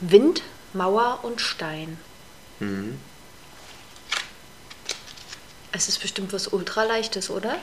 [0.00, 1.98] Wind, Mauer und Stein.
[2.60, 2.98] Mhm.
[5.72, 7.56] Es ist bestimmt was ultraleichtes, oder?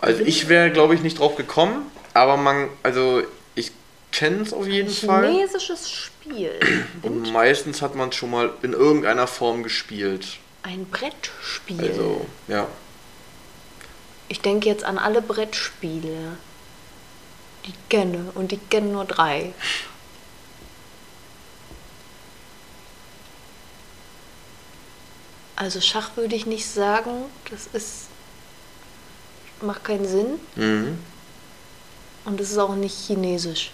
[0.00, 3.22] Also ich wäre, glaube ich, nicht drauf gekommen, aber man, also
[3.54, 3.72] ich
[4.12, 5.28] kenne es auf jeden Fall.
[5.28, 6.52] Chinesisches Spiel.
[7.02, 10.38] Und meistens hat man es schon mal in irgendeiner Form gespielt.
[10.62, 11.80] Ein Brettspiel.
[11.80, 12.66] Also, ja.
[14.28, 16.36] Ich denke jetzt an alle Brettspiele.
[17.64, 18.30] Die ich kenne.
[18.34, 19.52] Und ich kenne nur drei.
[25.56, 27.24] Also Schach würde ich nicht sagen.
[27.50, 28.06] Das ist.
[29.60, 30.40] macht keinen Sinn.
[30.54, 30.98] Mhm.
[32.28, 33.70] Und es ist auch nicht chinesisch.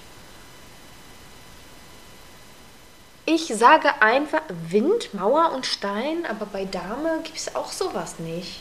[3.27, 8.61] Ich sage einfach Wind, Mauer und Stein, aber bei Dame gibt es auch sowas nicht.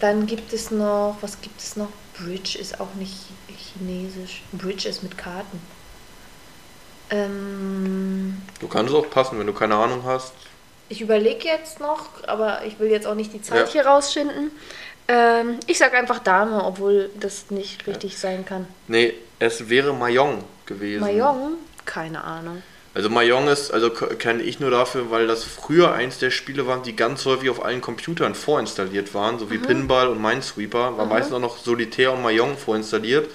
[0.00, 1.88] Dann gibt es noch, was gibt es noch?
[2.18, 3.14] Bridge ist auch nicht
[3.56, 4.42] chinesisch.
[4.52, 5.60] Bridge ist mit Karten.
[7.10, 10.32] Ähm, Du kannst auch passen, wenn du keine Ahnung hast.
[10.88, 13.72] ich überlege jetzt noch, aber ich will jetzt auch nicht die Zeit Ja.
[13.72, 14.50] hier rausschinden.
[15.08, 18.66] Ähm, ich sag einfach Dame, obwohl das nicht richtig sein kann.
[18.88, 21.00] Nee, es wäre Mayong gewesen.
[21.00, 21.54] Mayong?
[21.84, 22.62] Keine Ahnung.
[22.94, 26.82] Also Mayong ist, also kenne ich nur dafür, weil das früher eins der Spiele waren,
[26.82, 29.62] die ganz häufig auf allen Computern vorinstalliert waren, so wie Mhm.
[29.62, 30.96] Pinball und Minesweeper.
[30.98, 33.30] War meistens auch noch Solitär und Mayong vorinstalliert.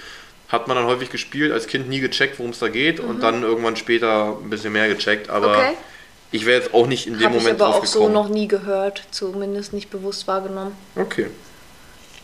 [0.49, 3.41] Hat man dann häufig gespielt, als Kind nie gecheckt, worum es da geht und dann
[3.43, 5.30] irgendwann später ein bisschen mehr gecheckt.
[5.30, 5.53] Aber Mhm.
[5.56, 5.73] Okay.
[6.32, 8.13] ich wäre jetzt auch nicht in dem Habe ich Moment aber auch so gekommen.
[8.13, 10.73] noch nie gehört, zumindest nicht bewusst wahrgenommen.
[10.95, 11.27] Okay.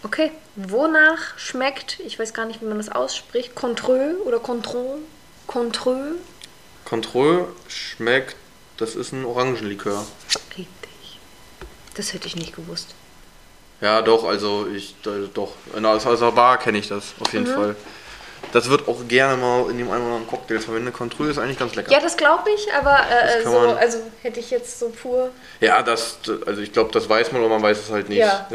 [0.04, 5.00] Okay, wonach schmeckt, ich weiß gar nicht, wie man das ausspricht, Contreux oder Contron?
[5.48, 6.16] Contreux?
[6.86, 8.36] Control schmeckt,
[8.78, 10.06] das ist ein Orangenlikör.
[10.58, 10.68] Richtig.
[11.96, 12.96] Das hätte ich nicht gewusst.
[13.82, 15.54] Ja, doch, also ich, äh, doch.
[15.82, 17.40] Aus der Bar kenne ich das, auf Mhm.
[17.40, 17.76] jeden Fall.
[18.54, 20.94] Das wird auch gerne mal in dem einen oder anderen Cocktail verwendet.
[20.94, 21.92] Control ist eigentlich ganz lecker.
[21.92, 25.32] Ja, das glaube ich, aber äh, so, man- also hätte ich jetzt so pur.
[25.60, 28.20] Ja, das, also ich glaube, das weiß man, aber man weiß es halt nicht.
[28.20, 28.48] Ja.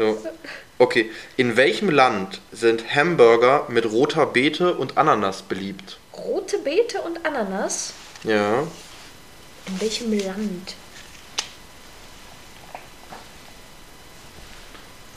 [0.77, 5.97] Okay, in welchem Land sind Hamburger mit roter Beete und Ananas beliebt?
[6.15, 7.91] Rote Beete und Ananas.
[8.23, 8.59] Ja.
[9.67, 10.75] In welchem Land?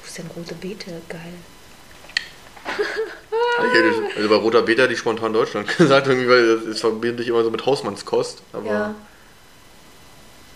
[0.01, 1.01] Wo ist denn rote Beete?
[1.09, 1.35] Geil.
[3.59, 7.29] Also bei roter Beete hätte ich spontan Deutschland gesagt, irgendwie, weil das, das verbinde ich
[7.29, 8.43] immer so mit Hausmannskost.
[8.53, 8.95] Aber Ja.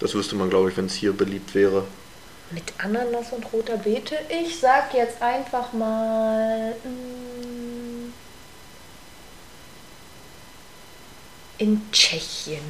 [0.01, 1.85] das wüsste man, glaube ich, wenn es hier beliebt wäre.
[2.51, 4.17] Mit Ananas und roter Beete?
[4.29, 6.75] Ich sag jetzt einfach mal.
[6.85, 8.13] mm,
[11.59, 12.61] in Tschechien.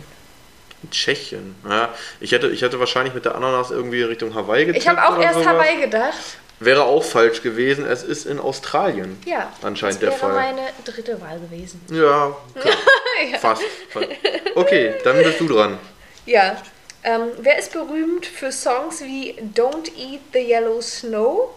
[0.82, 1.54] In Tschechien.
[1.68, 4.82] Ja, ich hätte, ich hätte wahrscheinlich mit der Ananas irgendwie Richtung Hawaii getippt.
[4.84, 5.46] Ich habe auch erst sowas.
[5.48, 6.14] Hawaii gedacht.
[6.58, 7.84] Wäre auch falsch gewesen.
[7.84, 9.18] Es ist in Australien.
[9.26, 9.52] Ja.
[9.62, 10.54] Anscheinend das der wäre Fall.
[10.54, 11.82] meine dritte Wahl gewesen.
[11.90, 12.72] Ja, okay.
[13.40, 14.08] fast, fast.
[14.54, 15.78] Okay, dann bist du dran.
[16.24, 16.56] Ja.
[17.04, 21.50] Ähm, wer ist berühmt für Songs wie Don't Eat the Yellow Snow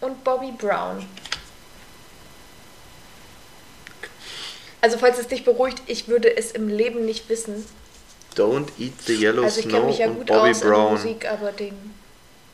[0.00, 1.06] und Bobby Brown?
[4.80, 7.64] Also falls es dich beruhigt, ich würde es im Leben nicht wissen.
[8.36, 10.92] Don't Eat the Yellow Also ich kenne Snow mich ja und gut Bobby Brown.
[10.92, 11.87] Musik, aber den...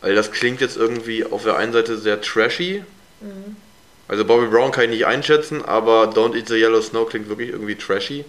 [0.04, 2.84] Also das klingt jetzt irgendwie auf der einen Seite sehr trashy.
[3.22, 3.56] Mhm.
[4.06, 7.48] Also Bobby Brown kann ich nicht einschätzen, aber Don't Eat the Yellow Snow klingt wirklich
[7.48, 8.26] irgendwie trashy.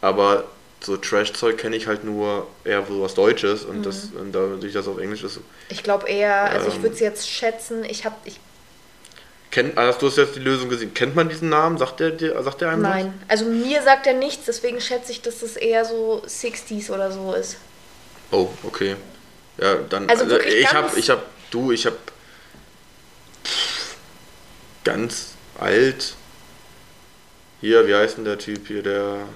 [0.00, 0.44] Aber
[0.80, 4.20] so Trash-Zeug kenne ich halt nur eher so was Deutsches und das Mhm.
[4.20, 5.40] und dadurch, dass es auf Englisch ist.
[5.70, 6.82] Ich glaube eher, also ich Ähm.
[6.82, 8.14] würde es jetzt schätzen, ich habe...
[8.24, 8.38] Ich,
[9.50, 10.94] Kennt, hast du jetzt die Lösung gesehen?
[10.94, 11.78] Kennt man diesen Namen?
[11.78, 12.90] Sagt der, sagt der einem was?
[12.90, 17.10] nein, also mir sagt er nichts, deswegen schätze ich, dass es eher so 60s oder
[17.12, 17.56] so ist.
[18.30, 18.96] Oh, okay.
[19.58, 20.08] Ja, dann.
[20.08, 21.96] Also Also, ich habe, ich habe, du, ich habe
[24.84, 26.14] ganz alt.
[27.60, 29.26] Hier, wie heißt denn der Typ hier, der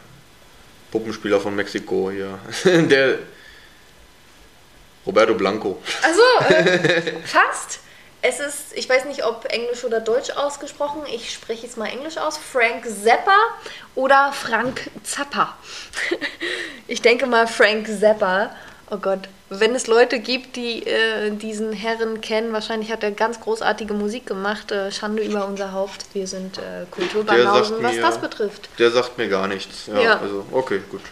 [0.91, 3.19] Puppenspieler von Mexiko hier, der
[5.07, 5.83] Roberto Blanco.
[6.03, 6.21] Also,
[6.55, 7.81] äh, fast.
[8.21, 11.03] Es ist, ich weiß nicht, ob Englisch oder Deutsch ausgesprochen.
[11.07, 12.37] Ich spreche jetzt mal Englisch aus.
[12.37, 13.37] Frank Zappa
[13.95, 15.57] oder Frank Zappa.
[16.91, 18.57] Ich denke mal Frank Zappa.
[18.91, 23.39] Oh Gott, wenn es Leute gibt, die äh, diesen Herren kennen, wahrscheinlich hat er ganz
[23.39, 24.73] großartige Musik gemacht.
[24.73, 26.07] Äh, Schande über unser Haupt.
[26.15, 28.69] Wir sind äh, Kulturbanausen, was mir- das betrifft.
[28.79, 29.87] Der sagt mir gar nichts.
[29.89, 30.19] Ja, Ja.
[30.19, 31.03] also okay, gut.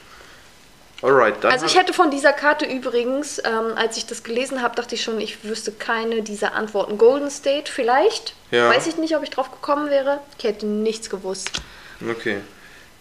[1.03, 1.53] Alright, dann.
[1.53, 5.03] Also ich hätte von dieser Karte übrigens, ähm, als ich das gelesen habe, dachte ich
[5.03, 6.97] schon, ich wüsste keine dieser Antworten.
[6.97, 8.35] Golden State vielleicht.
[8.51, 8.71] Ja.
[8.71, 10.21] Weiß ich nicht, ob ich drauf gekommen wäre.
[10.39, 11.51] Ich hätte nichts gewusst.
[12.11, 12.39] okay.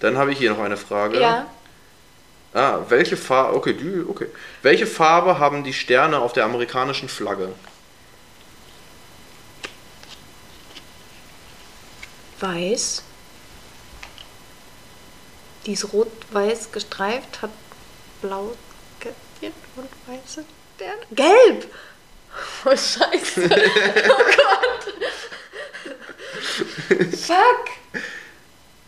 [0.01, 1.21] Dann habe ich hier noch eine Frage.
[1.21, 1.45] Ja.
[2.55, 3.57] Ah, welche Farbe?
[3.57, 4.27] Okay, die, okay.
[4.61, 7.49] Welche Farbe haben die Sterne auf der amerikanischen Flagge?
[12.39, 13.03] Weiß.
[15.65, 17.49] Die ist rot-weiß gestreift, hat
[18.21, 18.55] blau
[19.01, 21.01] Käppchen und weiße Sterne.
[21.11, 21.69] Gelb!
[22.65, 23.49] Oh Scheiße.
[24.09, 24.83] Oh Gott.
[27.17, 28.01] Fuck.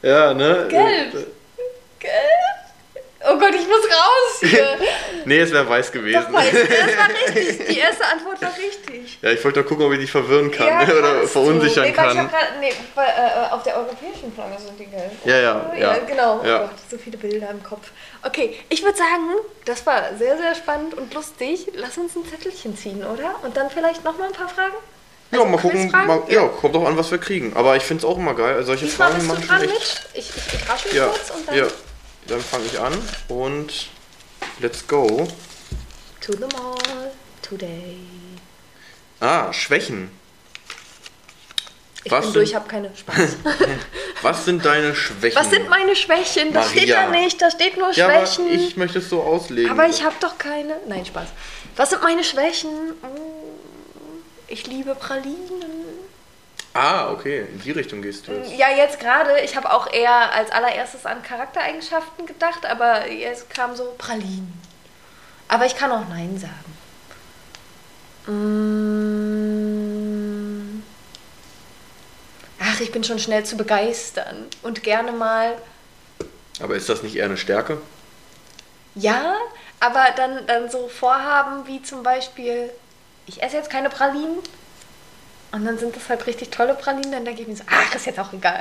[0.01, 0.67] Ja, ne?
[0.69, 1.27] Gelb.
[1.99, 2.36] Gelb.
[3.29, 4.77] Oh Gott, ich muss raus hier.
[5.25, 6.23] Nee, es wäre weiß gewesen.
[6.25, 6.51] Doch weiß.
[6.51, 7.67] Das war richtig.
[7.67, 9.17] Die erste Antwort war richtig.
[9.21, 11.95] Ja, ich wollte doch gucken, ob ich dich verwirren kann Ja, oder verunsichern nee, Ich
[11.95, 12.17] kann.
[12.17, 15.11] hab grad, nee, äh, auf der europäischen Flagge sind die gelb.
[15.25, 15.97] Ja, ja, Oh, ja.
[16.07, 16.41] genau.
[16.45, 16.57] Ja.
[16.63, 17.89] Oh Gott, so viele Bilder im Kopf.
[18.23, 19.35] Okay, ich würde sagen,
[19.65, 21.67] das war sehr, sehr spannend und lustig.
[21.75, 23.35] Lass uns ein Zettelchen ziehen, oder?
[23.43, 24.75] Und dann vielleicht nochmal ein paar Fragen?
[25.31, 25.91] Ja, Also mal gucken.
[25.91, 27.51] Mal, ja, kommt auch an, was wir kriegen.
[27.55, 28.63] Aber ich finde es auch immer geil.
[28.63, 29.63] Solche Diesmal Fragen machen.
[29.65, 31.67] Ich, ich, ich raschel Ja, kurz und dann ja.
[32.27, 32.93] Dann fange ich an
[33.29, 33.87] und
[34.59, 35.27] let's go.
[36.21, 37.11] to the mall
[37.41, 37.97] today.
[39.19, 40.09] Ah, Schwächen.
[42.03, 43.37] Ich Was bin sind- durch, hab keine Spaß.
[44.21, 45.37] Was sind deine Schwächen?
[45.39, 46.53] Was sind meine Schwächen?
[46.53, 47.03] Das steht Maria.
[47.05, 48.49] da nicht, da steht nur ja, aber Schwächen.
[48.53, 49.71] ich möchte es so auslegen.
[49.71, 50.75] Aber ich habe doch keine.
[50.87, 51.27] Nein, Spaß.
[51.75, 52.69] Was sind meine Schwächen?
[53.03, 53.07] Oh,
[54.47, 55.76] Ich liebe Pralinen.
[56.79, 58.51] Ah, okay, in die Richtung gehst du jetzt.
[58.51, 59.39] Ja, jetzt gerade.
[59.41, 64.53] Ich habe auch eher als allererstes an Charaktereigenschaften gedacht, aber jetzt kam so Pralinen.
[65.47, 66.53] Aber ich kann auch Nein sagen.
[68.31, 69.57] Mm.
[72.59, 75.57] Ach, ich bin schon schnell zu begeistern und gerne mal
[76.59, 77.81] Aber ist das nicht eher eine Stärke?
[78.93, 79.35] Ja,
[79.79, 82.69] aber dann, dann so Vorhaben wie zum Beispiel,
[83.25, 84.37] ich esse jetzt keine Pralinen.
[85.51, 88.05] Und dann sind das halt richtig tolle Pralinen, dann denke ich mir so, ach, ist
[88.05, 88.59] jetzt auch egal.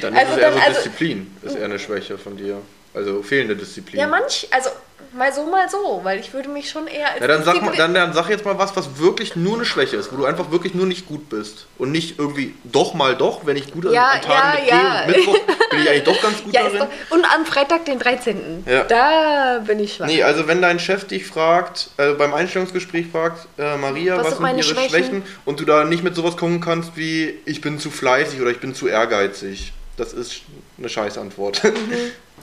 [0.00, 1.36] Dann Also ist es eher dann- so also- Disziplin.
[1.42, 2.60] Ist eher eine Schwäche von dir.
[2.94, 3.98] Also fehlende Disziplin.
[4.00, 4.70] Ja, manch, also
[5.14, 7.74] mal so, mal so, weil ich würde mich schon eher als Ja, dann sag, mal,
[7.76, 10.50] dann, dann sag jetzt mal was, was wirklich nur eine Schwäche ist, wo du einfach
[10.50, 11.66] wirklich nur nicht gut bist.
[11.78, 15.18] Und nicht irgendwie doch mal doch, wenn ich gut Ja, an Tagen ja, mit ja.
[15.18, 15.38] Mittwoch
[15.70, 16.78] bin ich eigentlich doch ganz gut ja, darin.
[16.80, 18.64] doch, und am Freitag, den 13.
[18.66, 18.84] Ja.
[18.84, 20.06] Da bin ich schwach.
[20.06, 24.38] Nee, also wenn dein Chef dich fragt, also beim Einstellungsgespräch fragt, äh, Maria, Was was,
[24.38, 24.88] sind ihre Schwächen?
[24.90, 25.22] Schwächen?
[25.44, 28.60] Und du da nicht mit sowas kommen kannst wie, ich bin zu fleißig oder ich
[28.60, 29.72] bin zu ehrgeizig.
[29.96, 30.42] Das ist
[30.76, 31.62] eine Scheißantwort.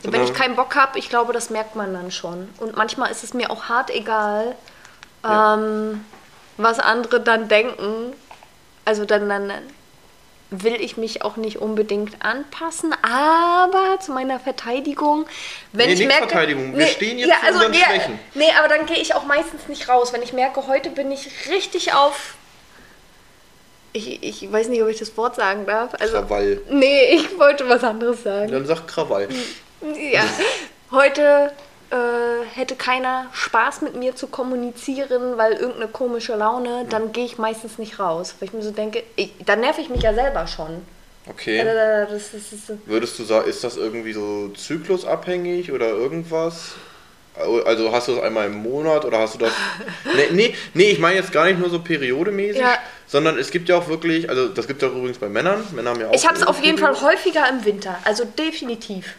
[0.04, 2.50] Wenn ich keinen Bock habe, ich glaube, das merkt man dann schon.
[2.58, 4.56] Und manchmal ist es mir auch hart egal,
[5.24, 5.56] Ja.
[5.56, 6.04] ähm,
[6.58, 8.14] was andere dann denken.
[8.86, 9.52] Also dann, dann
[10.50, 15.26] will ich mich auch nicht unbedingt anpassen, aber zu meiner Verteidigung,
[15.72, 16.28] wenn Nee, ich merke...
[16.28, 16.78] Verteidigung.
[16.78, 18.20] Wir stehen jetzt zu unseren nee, Schwächen.
[18.34, 20.12] Nee, aber dann gehe ich auch meistens nicht raus.
[20.12, 22.36] Wenn ich merke, heute bin ich richtig auf...
[23.94, 25.94] Ich, ich weiß nicht, ob ich das Wort sagen darf.
[26.00, 26.62] Also, Krawall.
[26.70, 28.52] nee, ich wollte was anderes sagen.
[28.52, 29.28] Dann sag Krawall.
[30.12, 30.24] Ja,
[30.92, 31.52] heute
[31.90, 31.96] äh,
[32.56, 37.78] hätte keiner Spaß mit mir zu kommunizieren, weil irgendeine komische Laune, dann gehe ich meistens
[37.78, 38.36] nicht raus.
[38.40, 40.84] Weil ich mir so denke, ich, dann nerv ich mich ja selber schon.
[41.30, 41.60] Okay.
[41.60, 46.74] Äh, Das das ist, Würdest du sagen, ist das irgendwie so zyklusabhängig oder irgendwas?
[47.66, 49.54] Also hast du das einmal im Monat oder hast du das.
[50.16, 52.78] Nee, nee, nee ich meine jetzt gar nicht nur so periodemäßig, Ja.
[53.08, 55.64] sondern es gibt ja auch wirklich, also das gibt es ja übrigens bei Männern.
[55.74, 56.14] Männer haben ja auch.
[56.14, 59.16] ich habe es auf jeden Fall häufiger im Winter, also definitiv.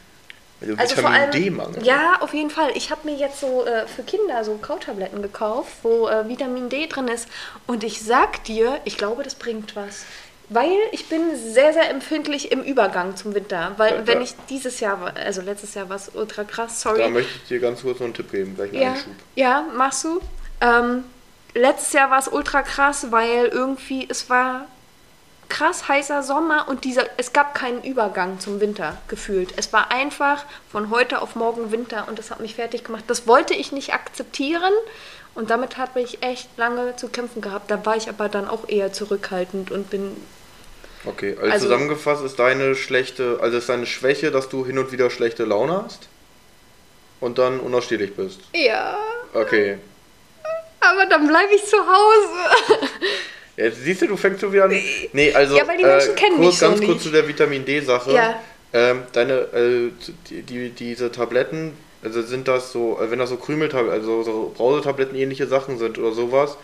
[0.62, 1.84] Also Also vor Vitamin allem, D-Mangel.
[1.84, 2.70] ja, auf jeden Fall.
[2.74, 6.86] Ich habe mir jetzt so äh, für Kinder so Kautabletten gekauft, wo äh, Vitamin D
[6.86, 7.28] drin ist.
[7.66, 10.04] Und ich sag dir, ich glaube, das bringt was.
[10.48, 13.72] Weil ich bin sehr, sehr empfindlich im Übergang zum Winter.
[13.78, 14.24] Weil Ja, wenn ja.
[14.24, 16.98] ich dieses Jahr, war- also letztes Jahr war es ultra krass, sorry.
[16.98, 19.12] Da möchte ich dir ganz kurz noch einen Tipp geben, gleich einen ja, Einschub.
[19.34, 20.20] ja, machst du.
[20.60, 21.04] Ähm,
[21.54, 24.66] letztes Jahr war es ultra krass, weil irgendwie es war
[25.52, 29.52] krass heißer Sommer und dieser, es gab keinen Übergang zum Winter gefühlt.
[29.58, 33.04] Es war einfach von heute auf morgen Winter und das hat mich fertig gemacht.
[33.06, 34.72] Das wollte ich nicht akzeptieren
[35.34, 37.70] und damit habe ich echt lange zu kämpfen gehabt.
[37.70, 40.16] Da war ich aber dann auch eher zurückhaltend und bin
[41.04, 44.90] Okay, also, Also- zusammengefasst ist deine schlechte, also ist deine Schwäche, dass du hin und
[44.90, 46.08] wieder schlechte Laune hast
[47.20, 48.40] und dann unausstehlich bist.
[48.54, 48.96] ja,
[49.34, 49.76] Okay.
[50.80, 52.78] aber dann bleibe ich zu Hause.
[53.62, 54.74] Jetzt siehst du, du fängst schon wieder an.
[55.12, 55.56] Nee, also.
[55.56, 56.88] Ja, weil die Menschen kennen kurz, mich so Ganz nicht.
[56.88, 58.12] kurz zu der Vitamin D-Sache.
[58.12, 58.40] Ja.
[58.72, 59.90] Ähm, deine, äh,
[60.30, 61.72] die, die, diese Tabletten,
[62.02, 65.98] also sind das so, äh, wenn das so Krümeltabletten, also so Brausetabletten ähnliche Sachen sind
[65.98, 66.56] oder sowas,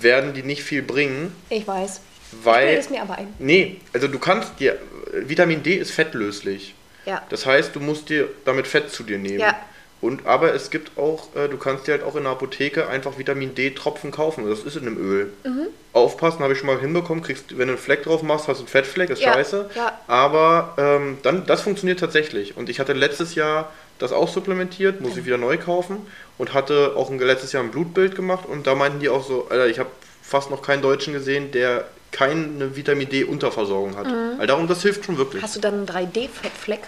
[0.00, 2.00] werden die nicht viel bringen, Ich weiß.
[2.42, 2.72] weil.
[2.72, 3.28] Ich es mir aber ein.
[3.38, 4.78] Nee, also du kannst dir.
[5.12, 6.74] Vitamin D ist fettlöslich.
[7.04, 7.22] Ja.
[7.28, 9.40] Das heißt, du musst dir damit Fett zu dir nehmen.
[9.40, 9.58] Ja.
[10.02, 13.18] Und aber es gibt auch, äh, du kannst dir halt auch in der Apotheke einfach
[13.18, 14.50] Vitamin D-Tropfen kaufen.
[14.50, 15.32] Das ist in einem Öl.
[15.44, 15.68] Mhm.
[15.92, 17.22] Aufpassen, habe ich schon mal hinbekommen.
[17.22, 19.70] Kriegst, wenn du einen Fleck drauf machst, hast du einen Fettfleck, ist Ja, scheiße.
[19.76, 19.98] ja.
[20.08, 22.56] Aber ähm, dann, das funktioniert tatsächlich.
[22.56, 26.04] Und ich hatte letztes Jahr das auch supplementiert, muss ich wieder neu kaufen.
[26.36, 28.44] Und hatte auch ein, letztes Jahr ein Blutbild gemacht.
[28.48, 31.84] Und da meinten die auch so, Alter, ich habe fast noch keinen Deutschen gesehen, der
[32.10, 34.06] keine Vitamin D-Unterversorgung hat.
[34.06, 35.42] Also darum, das hilft schon wirklich.
[35.42, 35.46] Mhm.
[35.46, 36.80] Hast du dann einen 3D-Fettfleck?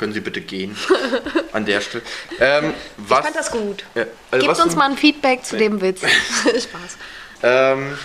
[0.00, 0.74] Können Sie bitte gehen
[1.52, 2.02] an der Stelle.
[2.40, 3.84] Ähm, was, Ich fand das gut.
[3.94, 6.00] Ja, also Gebt uns mal ein Feedback zu dem Witz.
[6.42, 6.96] Spaß.
[7.42, 7.98] Ähm,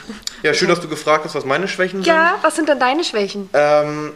[0.44, 2.08] ja, schön, dass du gefragt hast, was meine Schwächen sind.
[2.08, 3.50] Ja, was sind denn deine Schwächen?
[3.54, 4.12] Ähm,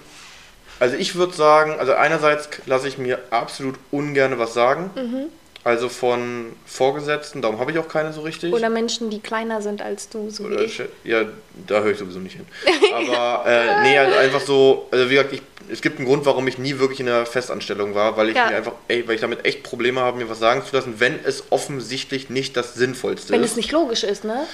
[0.82, 4.90] also ich würde sagen, also einerseits lasse ich mir absolut ungern was sagen.
[4.96, 5.30] Mhm.
[5.64, 8.54] Also von Vorgesetzten, darum habe ich auch keine so richtig.
[8.54, 10.66] Oder Menschen, die kleiner sind als du, so Oder
[11.04, 11.24] Ja,
[11.68, 12.46] da höre ich sowieso nicht hin.
[12.94, 16.48] Aber äh, nee, also einfach so, also wie gesagt, ich, es gibt einen Grund, warum
[16.48, 18.50] ich nie wirklich in der Festanstellung war, weil ich Ja.
[18.50, 21.20] mir einfach, ey, weil ich damit echt Probleme habe, mir was sagen zu lassen, wenn
[21.24, 23.52] es offensichtlich nicht das Sinnvollste Wenn ist.
[23.52, 24.46] es nicht logisch ist, ne?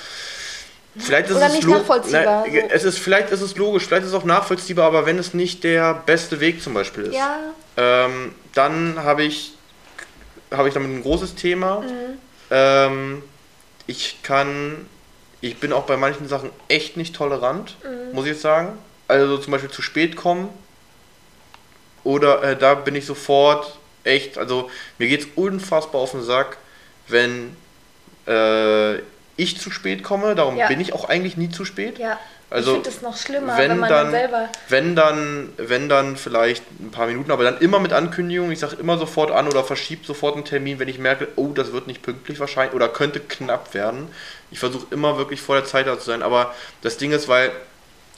[0.98, 2.68] Vielleicht ist Oder es nicht nachvollziehbar, Na, so.
[2.70, 5.64] es ist, vielleicht ist es logisch, vielleicht ist es auch nachvollziehbar, aber wenn es nicht
[5.66, 7.38] der beste Weg zum Beispiel ist, Ja.
[7.76, 9.54] ähm, dann habe ich,
[10.52, 11.82] habe ich damit ein großes Thema.
[11.82, 12.18] Mhm.
[12.50, 13.24] Ähm,
[13.88, 14.86] ich kann,
[15.42, 18.16] ich bin auch bei manchen Sachen echt nicht tolerant, mhm.
[18.16, 18.78] muss ich sagen.
[19.10, 20.48] Also zum Beispiel zu spät kommen.
[22.06, 26.58] Oder äh, da bin ich sofort echt, also mir geht es unfassbar auf den Sack,
[27.08, 27.58] wenn
[28.28, 29.00] äh,
[29.36, 30.36] ich zu spät komme.
[30.36, 30.68] Darum ja.
[30.68, 31.98] bin ich auch eigentlich nie zu spät.
[31.98, 32.18] Ja.
[32.52, 34.50] Also, ich finde es noch schlimmer, wenn, wenn man dann, dann, selber.
[34.70, 38.52] Wenn dann, wenn dann vielleicht ein paar Minuten, aber dann immer mit Ankündigung.
[38.52, 41.74] Ich sage immer sofort an oder verschiebt sofort einen Termin, wenn ich merke, oh, das
[41.74, 44.10] wird nicht pünktlich wahrscheinlich oder könnte knapp werden.
[44.52, 46.22] Ich versuche immer wirklich vor der Zeit da zu sein.
[46.22, 47.52] Aber das Ding ist, weil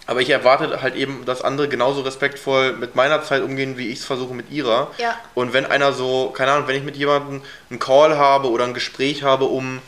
[0.08, 4.00] aber ich erwarte halt eben, dass andere genauso respektvoll mit meiner Zeit umgehen, wie ich
[4.00, 4.91] es versuche mit ihrer.
[4.98, 5.15] Ja.
[5.36, 8.74] Und wenn einer so, keine Ahnung, wenn ich mit jemandem einen Call habe oder ein
[8.74, 9.80] Gespräch habe um,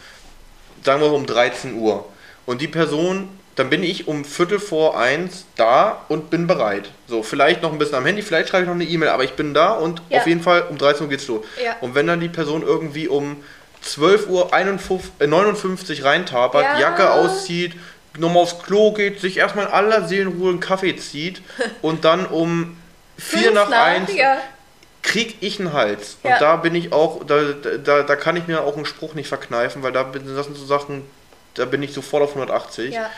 [0.84, 2.06] sagen wir um 13 Uhr
[2.46, 6.92] und die Person, dann bin ich um Viertel vor eins da und bin bereit.
[7.08, 9.34] So, vielleicht noch ein bisschen am Handy, vielleicht schreibe ich noch eine E-Mail, aber ich
[9.34, 10.20] bin da und ja.
[10.20, 11.46] auf jeden Fall um 13 Uhr geht's los.
[11.64, 11.78] Ja.
[11.80, 13.44] Und wenn dann die Person irgendwie um
[13.82, 16.80] 12 Uhr 59, äh, 59 reintapert, ja.
[16.80, 17.74] Jacke auszieht,
[18.18, 21.42] nochmal aufs Klo geht, sich erstmal in aller Seelenruhe einen Kaffee zieht
[21.82, 22.78] und dann um
[23.18, 24.38] vier nach, eins ja.
[25.02, 26.18] krieg ich einen Hals.
[26.24, 26.34] Ja.
[26.34, 29.28] Und da bin ich auch, da, da, da kann ich mir auch einen Spruch nicht
[29.28, 31.04] verkneifen, weil da das sind so Sachen,
[31.56, 32.94] da bin ich sofort auf 180.
[32.94, 33.10] Ja.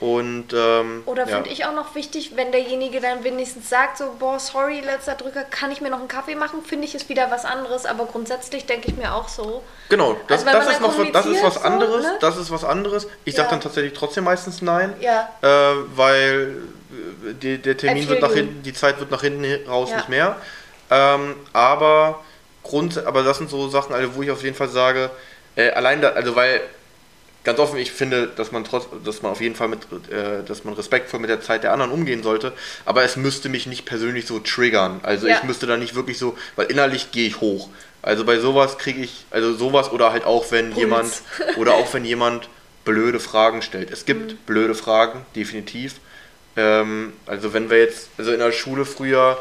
[0.00, 1.52] Und, ähm, Oder finde ja.
[1.52, 5.70] ich auch noch wichtig, wenn derjenige dann wenigstens sagt, so, boah, sorry, letzter Drücker, kann
[5.70, 6.62] ich mir noch einen Kaffee machen?
[6.64, 9.62] Finde ich es wieder was anderes, aber grundsätzlich denke ich mir auch so.
[9.90, 12.18] Genau, das, also, das ist noch das ist was anderes, so, ne?
[12.18, 13.08] das ist was anderes.
[13.26, 13.42] Ich ja.
[13.42, 15.28] sage dann tatsächlich trotzdem meistens nein, ja.
[15.42, 16.56] äh, weil
[17.28, 20.36] äh, die, der Termin wird nach hinten, die Zeit wird nach hinten raus nicht mehr.
[20.90, 22.20] Ähm, aber
[22.62, 25.10] Grund, aber das sind so Sachen, also, wo ich auf jeden Fall sage,
[25.56, 26.62] äh, allein da, also weil
[27.44, 30.64] ganz offen, ich finde, dass man trotz, dass man auf jeden Fall mit, äh, dass
[30.64, 32.52] man respektvoll mit der Zeit der anderen umgehen sollte,
[32.84, 35.00] aber es müsste mich nicht persönlich so triggern.
[35.02, 35.36] Also ja.
[35.36, 37.68] ich müsste da nicht wirklich so, weil innerlich gehe ich hoch.
[38.02, 40.78] Also bei sowas kriege ich, also sowas oder halt auch wenn Puls.
[40.78, 41.22] jemand,
[41.56, 42.48] oder auch wenn jemand
[42.84, 43.90] blöde Fragen stellt.
[43.90, 44.36] Es gibt mhm.
[44.46, 45.96] blöde Fragen, definitiv.
[46.56, 49.38] Ähm, also wenn wir jetzt, also in der Schule früher,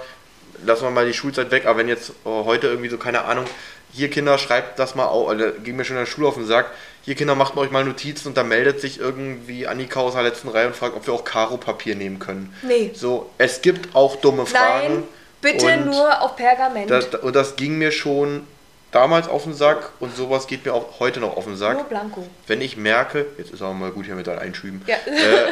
[0.66, 3.46] lassen wir mal die Schulzeit weg, aber wenn jetzt oh, heute irgendwie so, keine Ahnung,
[3.92, 6.46] hier Kinder, schreibt das mal auf, also ging mir schon in der Schule auf den
[6.46, 6.72] Sack,
[7.02, 10.50] hier Kinder, macht euch mal Notizen und da meldet sich irgendwie Annika aus der letzten
[10.50, 12.54] Reihe und fragt, ob wir auch Karo-Papier nehmen können.
[12.62, 12.92] Nee.
[12.94, 14.94] So, es gibt auch dumme Fragen.
[14.94, 15.04] Nein,
[15.42, 16.90] bitte nur auf Pergament.
[16.90, 18.46] Das, und das ging mir schon
[18.92, 21.76] damals auf den Sack und sowas geht mir auch heute noch auf den Sack.
[21.76, 22.28] Nur Blanco.
[22.48, 24.96] Wenn ich merke, jetzt ist auch mal gut hier mit deinen Einschüben, ja.
[24.96, 25.48] äh,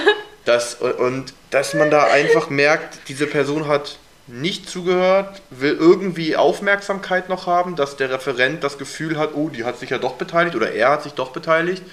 [0.46, 7.30] dass, und dass man da einfach merkt, diese Person hat nicht zugehört, will irgendwie Aufmerksamkeit
[7.30, 10.56] noch haben, dass der Referent das Gefühl hat, oh, die hat sich ja doch beteiligt
[10.56, 11.84] oder er hat sich doch beteiligt,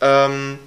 [0.00, 0.58] ähm,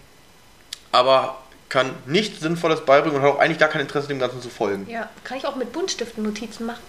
[0.91, 1.37] aber
[1.69, 4.87] kann nichts Sinnvolles beibringen und hat auch eigentlich gar kein Interesse, dem Ganzen zu folgen.
[4.89, 6.83] Ja, kann ich auch mit Buntstiften Notizen machen?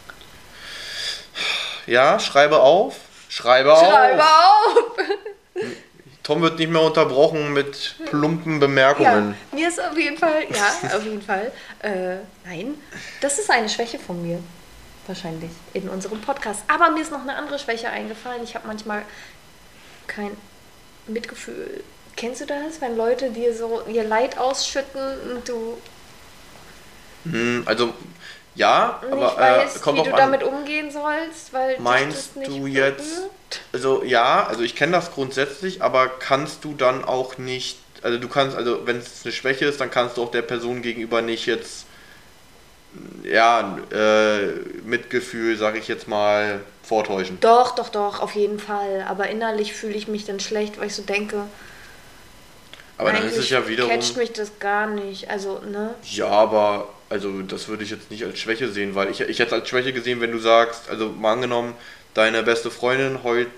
[1.87, 2.97] Ja, schreibe auf.
[3.29, 4.77] Schreibe, schreibe auf.
[4.77, 4.99] auf.
[6.25, 9.37] Tom wird nicht mehr unterbrochen mit plumpen Bemerkungen.
[9.53, 11.53] Ja, mir ist auf jeden Fall, ja, auf jeden Fall.
[11.81, 12.75] Äh, nein,
[13.21, 14.41] das ist eine Schwäche von mir.
[15.07, 16.65] Wahrscheinlich in unserem Podcast.
[16.67, 18.43] Aber mir ist noch eine andere Schwäche eingefallen.
[18.43, 19.03] Ich habe manchmal
[20.07, 20.31] kein
[21.07, 21.85] Mitgefühl.
[22.17, 25.77] Kennst du das, wenn Leute dir so ihr Leid ausschütten und du.
[27.25, 27.93] Hm, also
[28.55, 30.17] ja, nicht aber weißt, äh, kommt wie du an.
[30.17, 33.29] damit umgehen sollst, weil meinst du jetzt
[33.73, 38.29] also ja, also ich kenne das grundsätzlich, aber kannst du dann auch nicht, also du
[38.29, 41.47] kannst, also wenn es eine Schwäche ist, dann kannst du auch der Person gegenüber nicht
[41.47, 41.87] jetzt,
[43.25, 44.47] ja, äh,
[44.85, 47.39] Mitgefühl, sag ich jetzt mal, vortäuschen.
[47.41, 49.05] Doch, doch, doch, auf jeden Fall.
[49.09, 51.47] Aber innerlich fühle ich mich dann schlecht, weil ich so denke,
[52.97, 53.91] aber dann ist es ja wiederum.
[53.91, 55.29] catcht mich das gar nicht.
[55.29, 55.95] Also, ne?
[56.05, 59.55] Ja, aber also das würde ich jetzt nicht als Schwäche sehen, weil ich, ich hätte
[59.55, 61.75] es als Schwäche gesehen, wenn du sagst, also mal angenommen,
[62.13, 63.49] deine beste Freundin heult,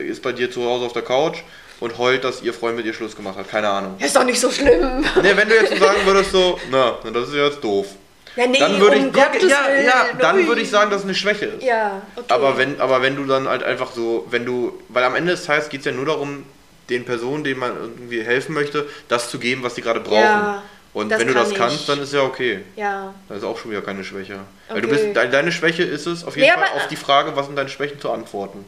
[0.00, 1.38] ist bei dir zu Hause auf der Couch
[1.78, 3.48] und heult, dass ihr Freund mit ihr Schluss gemacht hat.
[3.48, 3.94] Keine Ahnung.
[4.00, 4.80] Ist doch nicht so schlimm.
[5.22, 7.86] Ne, wenn du jetzt so sagen würdest, so, na, das ist ja jetzt doof.
[8.34, 11.04] Ja, nee, dann würde um ich, ja, ja, ja, dann würde ich sagen, dass es
[11.04, 11.62] eine Schwäche ist.
[11.62, 12.26] Ja, okay.
[12.30, 15.44] Aber wenn, aber wenn du dann halt einfach so, wenn du, weil am Ende des
[15.44, 16.44] Tages geht es ja nur darum,
[16.90, 20.18] den Personen, denen man irgendwie helfen möchte, das zu geben, was sie gerade brauchen.
[20.18, 20.62] Ja.
[20.94, 21.56] Und das wenn du das ich.
[21.56, 22.60] kannst, dann ist ja okay.
[22.76, 23.12] Ja.
[23.28, 24.34] Das ist auch schon wieder keine Schwäche.
[24.34, 24.40] Okay.
[24.68, 27.46] Weil du bist, deine Schwäche ist es, auf jeden nee, Fall auf die Frage, was
[27.46, 28.64] sind deine Schwächen, zu antworten.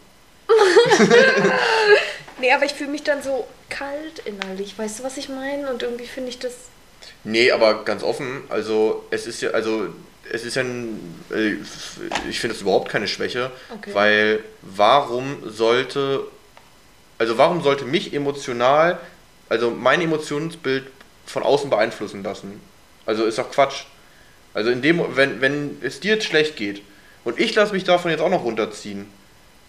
[2.41, 4.77] nee, aber ich fühle mich dann so kalt innerlich.
[4.77, 5.71] Weißt du, was ich meine?
[5.71, 6.53] Und irgendwie finde ich das.
[7.23, 9.89] Nee, aber ganz offen, also es ist ja, also
[10.33, 11.55] es ist ja ein, äh,
[12.29, 13.91] ich finde es überhaupt keine Schwäche, okay.
[13.95, 16.25] weil warum sollte,
[17.19, 18.99] also warum sollte mich emotional,
[19.49, 20.85] also mein Emotionsbild
[21.27, 22.61] von außen beeinflussen lassen.
[23.05, 23.85] Also ist doch Quatsch.
[24.55, 26.83] Also in dem, wenn, wenn es dir jetzt schlecht geht
[27.25, 29.07] und ich lasse mich davon jetzt auch noch runterziehen,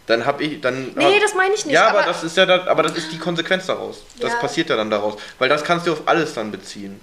[0.05, 0.93] dann habe ich dann.
[0.95, 1.73] Nee, das meine ich nicht.
[1.73, 4.03] Ja, aber, aber, das ist ja, da, aber das ist die Konsequenz daraus.
[4.21, 4.39] Das Ja.
[4.39, 6.99] passiert ja dann daraus, weil das kannst du auf alles dann beziehen.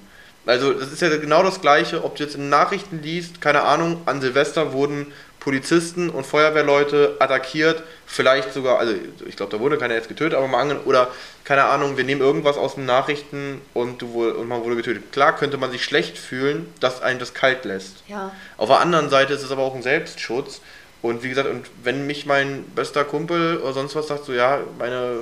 [0.47, 4.03] Also das ist ja genau das Gleiche, ob du jetzt in Nachrichten liest, keine Ahnung,
[4.07, 5.13] an Silvester wurden
[5.45, 8.95] Polizisten und Feuerwehrleute attackiert, vielleicht sogar, also
[9.27, 11.09] ich glaube, da wurde keiner jetzt getötet, aber mal oder
[11.45, 15.13] keine Ahnung, wir nehmen irgendwas aus den Nachrichten und, du, wurde- und man wurde getötet.
[15.13, 17.97] Klar könnte man sich schlecht fühlen, dass einen das kalt lässt.
[18.09, 18.33] Ja.
[18.57, 20.63] Auf der anderen Seite ist es aber auch ein Selbstschutz.
[21.03, 24.61] Und wie gesagt, und wenn mich mein bester Kumpel oder sonst was sagt, so ja,
[24.79, 25.19] meine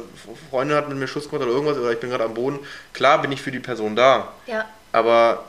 [0.50, 2.60] Freundin hat mit mir Schuss gemacht oder irgendwas, oder ich bin gerade am Boden,
[2.92, 4.32] klar bin ich für die Person da.
[4.46, 4.64] Ja.
[4.92, 5.42] Aber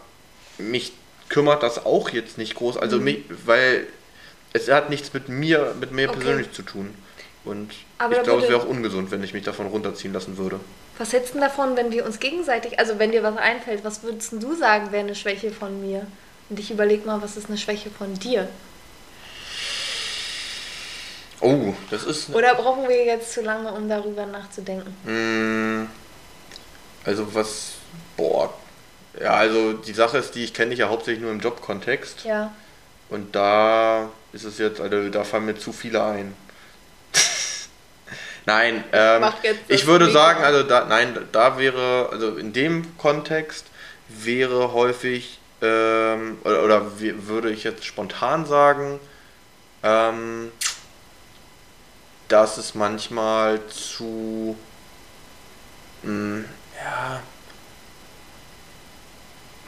[0.57, 0.93] mich
[1.29, 2.77] kümmert das auch jetzt nicht groß.
[2.77, 3.03] Also Mhm.
[3.03, 3.85] mich, weil
[4.53, 6.19] es hat nichts mit mir, mit mir Okay.
[6.19, 6.93] persönlich zu tun.
[7.45, 10.59] Und Aber ich glaube, es wäre auch ungesund, wenn ich mich davon runterziehen lassen würde.
[10.97, 14.31] Was hältst du davon, wenn wir uns gegenseitig, also wenn dir was einfällt, was würdest
[14.33, 16.05] du sagen, wäre eine Schwäche von mir?
[16.49, 18.47] Und ich überleg mal, was ist eine Schwäche von dir?
[21.41, 22.29] Oh, das ist.
[22.33, 24.95] Oder brauchen wir jetzt zu lange, um darüber nachzudenken?
[25.03, 25.87] Mm,
[27.05, 27.73] Also was,
[28.15, 28.53] boah,
[29.19, 32.53] ja, also die Sache ist die, ich kenne dich ja hauptsächlich nur im Jobkontext Ja.
[33.09, 36.35] und da ist es jetzt, also da fallen mir zu viele ein.
[38.45, 39.23] nein, ähm,
[39.67, 43.67] ich würde Mikro sagen, also da, nein, da wäre, also in dem Kontext
[44.09, 48.99] wäre häufig, ähm, oder, oder würde ich jetzt spontan sagen,
[49.83, 50.51] ähm,
[52.27, 54.57] dass es manchmal zu,
[56.01, 56.45] mh,
[56.83, 57.21] ja,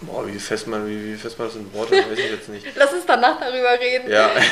[0.02, 2.66] boah, wie fest man, wie, wie fest man das in Worte, weiß ich jetzt nicht.
[2.76, 4.10] Lass uns danach darüber reden.
[4.10, 4.30] Ja.
[4.36, 4.44] das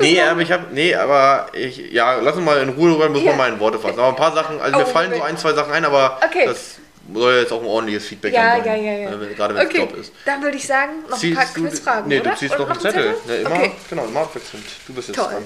[0.00, 3.08] nee, war- aber ich habe, nee, aber ich, ja, lass uns mal in Ruhe drüber,
[3.08, 3.30] muss Ja.
[3.30, 3.98] man mal in Worte fassen.
[3.98, 6.46] Aber ein paar Sachen, also mir Oh, fallen so ein, zwei Sachen ein, aber Okay.
[6.46, 6.76] das
[7.12, 9.10] soll ja jetzt auch ein ordentliches Feedback Ja, dann ja, sein, ja, ja.
[9.10, 10.12] äh, Gerade wenn es okay, Job ist.
[10.26, 12.30] dann würde ich sagen, noch ein paar Quizfragen, Nee, oder?
[12.32, 13.14] du ziehst Und noch einen Zettel.
[13.26, 13.72] Ne, immer, Okay.
[13.90, 14.64] Genau, immer abwechselnd.
[14.86, 15.26] Du bist jetzt Toll.
[15.32, 15.44] dran.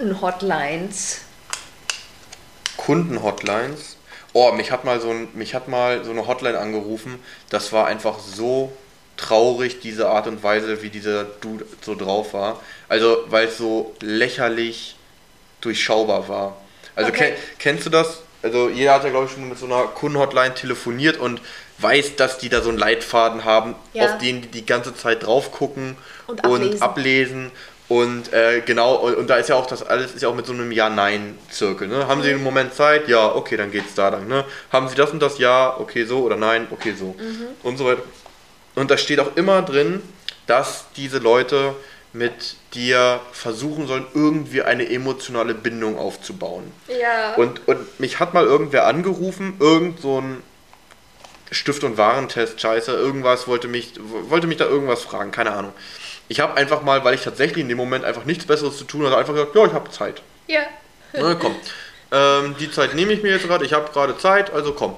[0.00, 1.20] Kundenhotlines.
[2.78, 3.96] Kundenhotlines.
[4.32, 7.18] Oh, mich hat mal so ein, mich hat mal so eine Hotline angerufen.
[7.50, 8.72] Das war einfach so
[9.18, 12.60] traurig, diese Art und Weise, wie dieser Dude so drauf war.
[12.88, 14.96] Also, weil es so lächerlich
[15.60, 16.56] durchschaubar war.
[16.96, 17.32] Also Okay.
[17.32, 18.22] ken, kennst du das?
[18.42, 21.42] Also jeder hat ja glaube ich schon mit so einer Kundenhotline telefoniert und
[21.76, 24.06] weiß, dass die da so einen Leitfaden haben, Ja.
[24.06, 26.82] auf den die die ganze Zeit drauf gucken Und ablesen.
[26.82, 27.52] ablesen.
[27.90, 30.46] Und äh, genau, und, und da ist ja auch das alles ist ja auch mit
[30.46, 31.88] so einem Ja-Nein-Zirkel.
[31.88, 32.06] Ne?
[32.06, 33.08] Haben Sie einen Moment Zeit?
[33.08, 34.28] Ja, okay, dann geht's da lang.
[34.28, 34.44] Ne?
[34.72, 35.38] Haben Sie das und das?
[35.38, 37.16] Ja, okay, so oder nein, okay, so.
[37.64, 38.02] Und so weiter.
[38.76, 40.02] Und da steht auch immer drin,
[40.46, 41.74] dass diese Leute
[42.12, 46.70] mit dir versuchen sollen, irgendwie eine emotionale Bindung aufzubauen.
[46.88, 47.34] Ja.
[47.34, 50.42] Und, und mich hat mal irgendwer angerufen, irgend so ein
[51.50, 53.94] Stift- und Warentest, scheiße, irgendwas, wollte mich,
[54.28, 55.72] wollte mich da irgendwas fragen, keine Ahnung.
[56.30, 59.04] Ich habe einfach mal, weil ich tatsächlich in dem Moment einfach nichts Besseres zu tun
[59.04, 60.22] hatte, einfach gesagt, ja, ich habe Zeit.
[60.46, 60.60] ja.
[61.12, 61.56] Na komm,
[62.12, 64.94] ähm, die Zeit nehme ich mir jetzt gerade, ich habe gerade Zeit, also komm.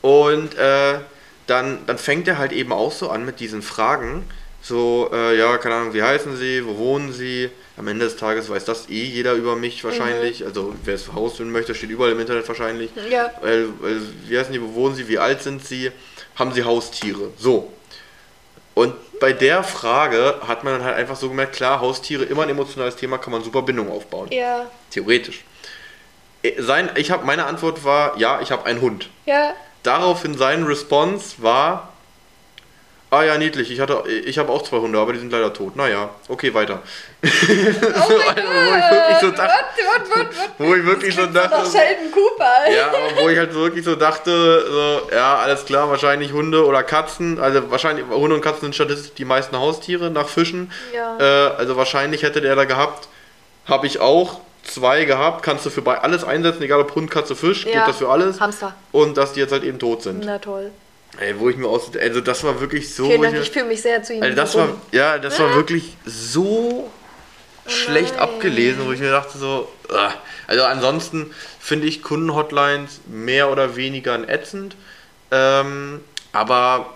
[0.00, 0.98] Und äh,
[1.46, 4.24] dann, dann fängt er halt eben auch so an mit diesen Fragen.
[4.60, 7.48] So, äh, ja, keine Ahnung, wie heißen Sie, wo wohnen Sie?
[7.76, 10.44] Am Ende des Tages weiß das eh jeder über mich wahrscheinlich.
[10.44, 12.90] Also, wer es herausfinden möchte, steht überall im Internet wahrscheinlich.
[13.08, 13.30] Ja.
[13.40, 13.68] Weil,
[14.26, 15.92] wie heißen die, wo wohnen Sie, wie alt sind Sie?
[16.34, 17.30] Haben Sie Haustiere?
[17.38, 17.72] So.
[18.74, 22.48] Und bei der Frage hat man dann halt einfach so gemerkt, klar, Haustiere, immer ein
[22.48, 24.28] emotionales Thema, kann man super Bindung aufbauen.
[24.30, 24.66] Ja.
[24.90, 25.44] Theoretisch.
[26.42, 29.10] Äh, Sein, ich habe meine Antwort war, ja, ich habe einen Hund.
[29.26, 29.54] Ja.
[29.82, 31.91] Daraufhin sein Response war,
[33.12, 35.76] ah ja, niedlich, ich, hatte, ich habe auch zwei Hunde, aber die sind leider tot.
[35.76, 36.82] Naja, okay, weiter.
[37.22, 39.52] Oh mein Also, wo ich wirklich so dachte,
[39.84, 42.70] What, what, what, wo ich wirklich so Klingt so dachte, Sheldon Cooper.
[42.74, 46.82] ja, aber wo ich halt wirklich so dachte, so, ja, alles klar, wahrscheinlich Hunde oder
[46.82, 50.72] Katzen, also wahrscheinlich Hunde und Katzen sind statistisch die meisten Haustiere nach Fischen.
[50.94, 51.18] Ja.
[51.18, 53.08] Äh, also wahrscheinlich hätte der da gehabt,
[53.66, 57.36] habe ich auch zwei gehabt, kannst du für bei alles einsetzen, egal ob Hund, Katze,
[57.36, 57.80] Fisch, Ja.
[57.80, 58.40] geht das für alles.
[58.40, 58.74] Hamster.
[58.92, 60.24] Und dass die jetzt halt eben tot sind.
[60.24, 60.70] Na toll.
[61.18, 63.82] Ey, wo ich mir aus, also das war wirklich so, wo ich ich fühle mich
[63.82, 66.90] sehr zu Ihnen also das war, ja, das war wirklich so
[67.66, 68.28] schlecht Oh nein.
[68.28, 70.12] abgelesen, wo ich mir dachte so, ah.
[70.46, 74.74] also ansonsten finde ich Kundenhotlines mehr oder weniger ätzend,
[75.30, 76.00] ähm,
[76.32, 76.94] aber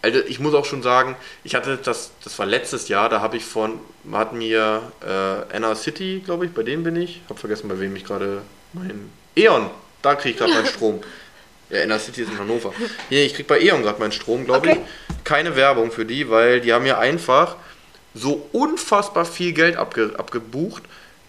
[0.00, 3.36] also ich muss auch schon sagen, ich hatte das, das war letztes Jahr, da habe
[3.36, 3.78] ich von,
[4.12, 7.96] hat mir äh, Anna City, glaube ich, bei dem bin ich, habe vergessen, bei wem
[7.96, 8.42] ich gerade
[8.74, 9.70] mein E.ON,
[10.02, 11.00] da kriege ich gerade meinen Strom.
[11.70, 12.72] Ja, Anna City ist in Hannover.
[13.08, 14.80] Hier, ich krieg bei E.ON gerade meinen Strom, glaube Okay.
[15.08, 15.24] ich.
[15.24, 17.56] Keine Werbung für die, weil die haben mir einfach
[18.14, 20.82] so unfassbar viel Geld abge abgebucht,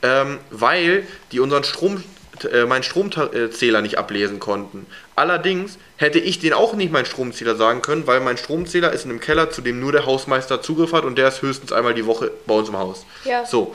[0.03, 2.03] ähm, weil die unseren Strom
[2.51, 4.85] äh, meinen Stromzähler nicht ablesen konnten.
[5.15, 9.11] Allerdings hätte ich den auch nicht meinen Stromzähler sagen können, weil mein Stromzähler ist in
[9.11, 12.05] einem Keller, zu dem nur der Hausmeister Zugriff hat und der ist höchstens einmal die
[12.05, 13.05] Woche bei uns im Haus.
[13.23, 13.45] Ja.
[13.45, 13.73] So.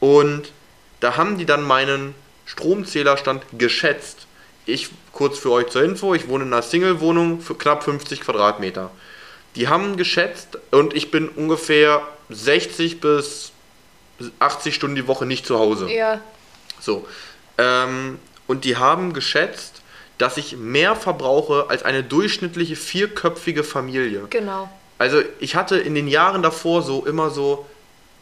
[0.00, 0.50] Und
[1.00, 2.14] da haben die dann meinen
[2.46, 4.26] Stromzählerstand geschätzt.
[4.68, 8.90] Ich, kurz für euch zur Info, ich wohne in einer Single-Wohnung für knapp 50 Quadratmeter.
[9.56, 13.52] Die haben geschätzt und ich bin ungefähr 60 bis
[14.40, 15.90] 80 Stunden die Woche nicht zu Hause.
[15.90, 16.20] Ja.
[16.80, 17.08] So.
[17.56, 19.80] Ähm, und die haben geschätzt,
[20.18, 24.24] dass ich mehr verbrauche als eine durchschnittliche vierköpfige Familie.
[24.28, 24.68] Genau.
[24.98, 27.64] Also ich hatte in den Jahren davor so immer so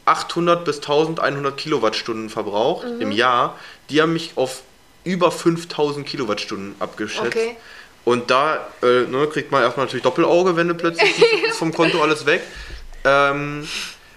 [0.05, 3.01] 800 bis 1100 Kilowattstunden verbraucht Mhm.
[3.01, 3.59] im Jahr.
[3.91, 4.63] Die haben mich auf
[5.07, 7.29] über 5000 Kilowattstunden abgeschätzt.
[7.29, 7.57] Okay.
[8.05, 11.15] Und da äh, ne, kriegt man erstmal natürlich Doppelauge, wenn du plötzlich
[11.53, 12.43] vom Konto alles weg.
[13.05, 13.67] Ähm,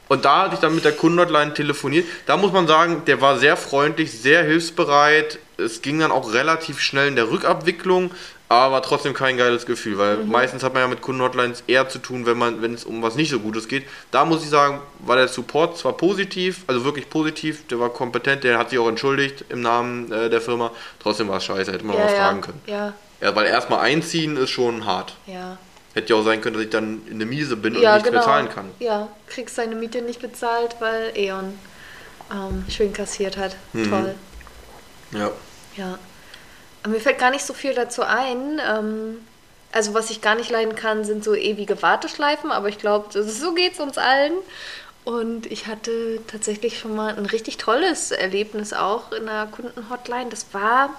[0.10, 2.06] und da hatte ich dann mit der Kundenhotline telefoniert.
[2.26, 5.40] Da muss man sagen, der war sehr freundlich, sehr hilfsbereit.
[5.58, 8.12] Es ging dann auch relativ schnell in der Rückabwicklung,
[8.50, 12.26] aber trotzdem kein geiles Gefühl, weil meistens hat man ja mit Kundenhotlines eher zu tun,
[12.26, 13.86] wenn man, wenn es um was nicht so Gutes geht.
[14.12, 18.44] Da muss ich sagen, war der Support zwar positiv, also wirklich positiv, der war kompetent,
[18.44, 20.72] der hat sich auch entschuldigt im Namen äh, der Firma.
[21.00, 22.18] Trotzdem war es scheiße, hätte man auch Ja, was ja.
[22.18, 22.62] fragen können.
[22.66, 25.16] Ja, Ja, weil erstmal einziehen ist schon hart.
[25.28, 25.58] ja.
[25.96, 28.08] Hätte ja auch sein können, dass ich dann in eine Miese bin und Ja, nichts
[28.08, 28.22] genau.
[28.22, 28.70] bezahlen kann.
[28.78, 31.58] Ja, kriegst deine Miete nicht bezahlt, weil E.ON
[32.32, 33.56] ähm, schön kassiert hat.
[33.74, 33.90] Mhm.
[33.90, 34.16] Toll.
[35.12, 35.32] Ja.
[35.76, 35.98] Ja.
[36.88, 38.60] Mir fällt gar nicht so viel dazu ein.
[38.66, 39.26] Ähm,
[39.72, 43.54] also was ich gar nicht leiden kann, sind so ewige Warteschleifen, aber ich glaube, so
[43.54, 44.34] geht es uns allen.
[45.06, 50.30] Und ich hatte tatsächlich schon mal ein richtig tolles Erlebnis auch in der Kundenhotline.
[50.30, 50.90] Das war,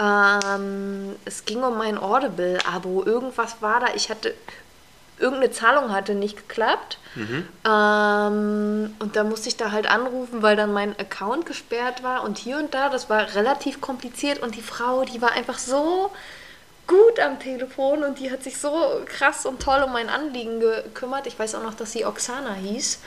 [0.00, 3.04] ähm, es ging um mein Audible-Abo.
[3.04, 3.86] Irgendwas war da.
[3.94, 4.34] Ich hatte,
[5.18, 6.98] irgendeine Zahlung hatte nicht geklappt.
[7.64, 12.38] Ähm, und da musste ich da halt anrufen, weil dann mein Account gesperrt war und
[12.38, 12.88] hier und da.
[12.88, 16.10] Das war relativ kompliziert und die Frau, die war einfach so
[16.86, 18.72] gut am Telefon und die hat sich so
[19.06, 21.26] krass und toll um mein Anliegen gekümmert.
[21.26, 23.00] Ich weiß auch noch, dass sie Oksana hieß.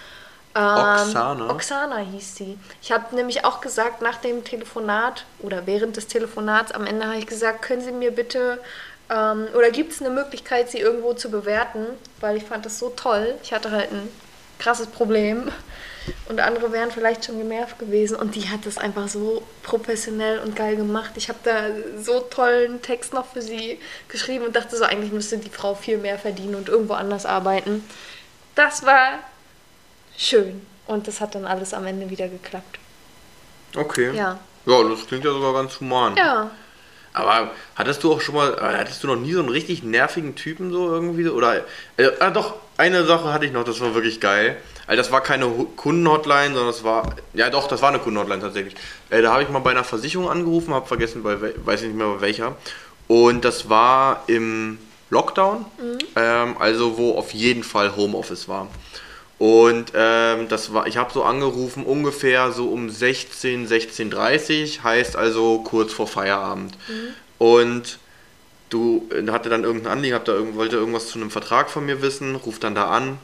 [0.53, 1.49] Ähm, Oksana?
[1.49, 2.59] Oksana hieß sie.
[2.81, 7.17] Ich habe nämlich auch gesagt, nach dem Telefonat oder während des Telefonats am Ende habe
[7.17, 8.59] ich gesagt, können Sie mir bitte
[9.11, 11.85] ähm, oder gibt es eine Möglichkeit, sie irgendwo zu bewerten?
[12.19, 13.35] Weil ich fand das so toll.
[13.43, 14.07] Ich hatte halt ein
[14.57, 15.51] krasses Problem
[16.29, 20.55] und andere wären vielleicht schon genervt gewesen und die hat das einfach so professionell und
[20.55, 21.11] geil gemacht.
[21.15, 21.69] Ich habe da
[22.01, 25.97] so tollen Text noch für sie geschrieben und dachte so, eigentlich müsste die Frau viel
[25.97, 27.83] mehr verdienen und irgendwo anders arbeiten.
[28.55, 29.19] Das war
[30.17, 32.79] schön und das hat dann alles am Ende wieder geklappt.
[33.75, 34.11] Okay.
[34.15, 34.39] Ja.
[34.65, 36.15] Ja, das klingt ja sogar ganz human.
[36.15, 36.51] Ja.
[37.13, 40.35] Aber hattest du auch schon mal, äh, hattest du noch nie so einen richtig nervigen
[40.35, 41.27] Typen so irgendwie?
[41.27, 41.65] Oder,
[41.97, 44.57] äh, ah, doch, eine Sache hatte ich noch, das war wirklich geil.
[44.87, 48.75] Also das war keine Kundenhotline, sondern das war, ja doch, das war eine Kundenhotline tatsächlich.
[49.09, 51.97] Äh, da habe ich mal bei einer Versicherung angerufen, habe vergessen, bei, weiß ich nicht
[51.97, 52.55] mehr bei welcher.
[53.07, 55.65] Und das war im Lockdown,
[56.15, 58.67] ähm, also wo auf jeden Fall Homeoffice war.
[59.41, 65.63] Und ähm, das war, ich habe so angerufen ungefähr so um 16, 16.30 heißt also
[65.63, 66.77] kurz vor Feierabend.
[67.39, 67.97] Und
[68.69, 72.03] du äh, hatte dann irgendein Anliegen, hab da wollte irgendwas zu einem Vertrag von mir
[72.03, 73.17] wissen, ruft dann da an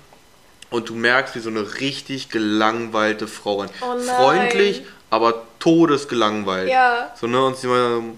[0.71, 3.69] und du merkst, wie so eine richtig gelangweilte Frau an.
[3.81, 3.99] Oh.
[3.99, 6.67] Freundlich, aber todesgelangweilt.
[6.67, 7.13] Ja.
[7.13, 8.17] So, ne, und sie meinte,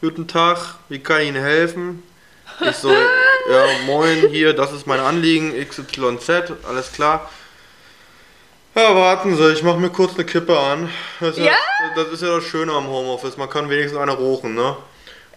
[0.00, 2.02] guten Tag, wie kann ich Ihnen helfen?
[2.62, 2.90] Ich so,
[3.50, 7.30] ja, moin, hier, das ist mein Anliegen, XYZ, alles klar.
[8.74, 10.90] Ja, warten Sie, ich mache mir kurz eine Kippe an.
[11.20, 11.56] Das ist ja, Ja?
[11.94, 14.76] das, ist ja das Schöne am Homeoffice, man kann wenigstens eine rochen, ne?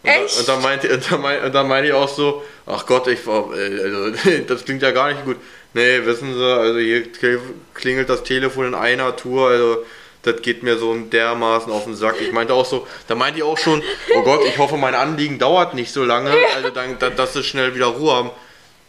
[0.03, 0.35] Und Echt?
[0.35, 4.11] Da, und dann meinte, dann meinte, meinte ich auch so, ach Gott, ich äh, also,
[4.47, 5.37] das klingt ja gar nicht gut.
[5.73, 7.03] Nee, wissen Sie, also hier
[7.73, 9.85] klingelt das Telefon in einer Tour, also
[10.23, 12.15] das geht mir so dermaßen auf den Sack.
[12.21, 13.81] Ich meinte auch so, da meinte ich auch schon,
[14.15, 17.43] oh Gott, ich hoffe, mein Anliegen dauert nicht so lange, also dann, da- dass sie
[17.43, 18.31] schnell wieder Ruhe haben.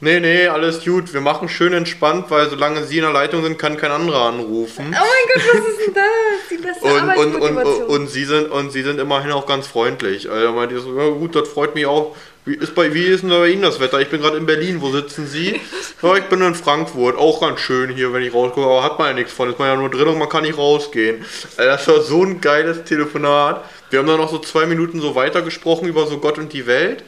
[0.02, 3.58] Nee, nee, alles gut, wir machen schön entspannt, weil solange Sie in der Leitung sind,
[3.58, 4.86] kann kein anderer anrufen.
[4.86, 4.96] Oh mein
[5.34, 6.48] Gott, was ist denn das?
[6.50, 7.86] Die beste Und, und, und, Arbeitsmotivation.
[7.86, 10.30] und, sie sind, und sie sind immerhin auch ganz freundlich.
[10.30, 12.16] Also meinte ich so, ja gut, das freut mich auch.
[12.50, 14.00] Wie ist, bei, wie ist denn bei Ihnen das Wetter?
[14.00, 15.60] Ich bin gerade in Berlin, wo sitzen Sie?
[16.02, 19.08] Ja, ich bin in Frankfurt, auch ganz schön hier, wenn ich rausgucke, aber hat man
[19.08, 21.22] ja nichts von, ist man ja nur drin und man kann nicht rausgehen.
[21.58, 23.62] Also das war so ein geiles Telefonat.
[23.90, 27.04] Wir haben dann noch so zwei Minuten so weitergesprochen über so Gott und die Welt.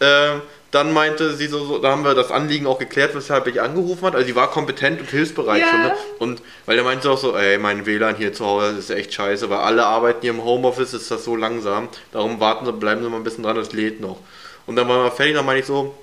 [0.00, 0.42] Ähm,
[0.72, 4.04] dann meinte sie so, so, da haben wir das Anliegen auch geklärt, weshalb ich angerufen
[4.04, 4.14] hat.
[4.14, 5.68] Also sie war kompetent und hilfsbereit Ja.
[5.70, 5.80] schon.
[5.82, 5.92] Ne?
[6.18, 9.48] Und weil der meinte auch so, ey, mein WLAN hier zu Hause ist echt scheiße,
[9.48, 11.88] weil alle arbeiten hier im Homeoffice, ist das so langsam.
[12.12, 14.18] Darum warten Sie, bleiben Sie mal ein bisschen dran, das lädt noch.
[14.66, 15.94] Und dann waren wir fertig, dann meinte ich so,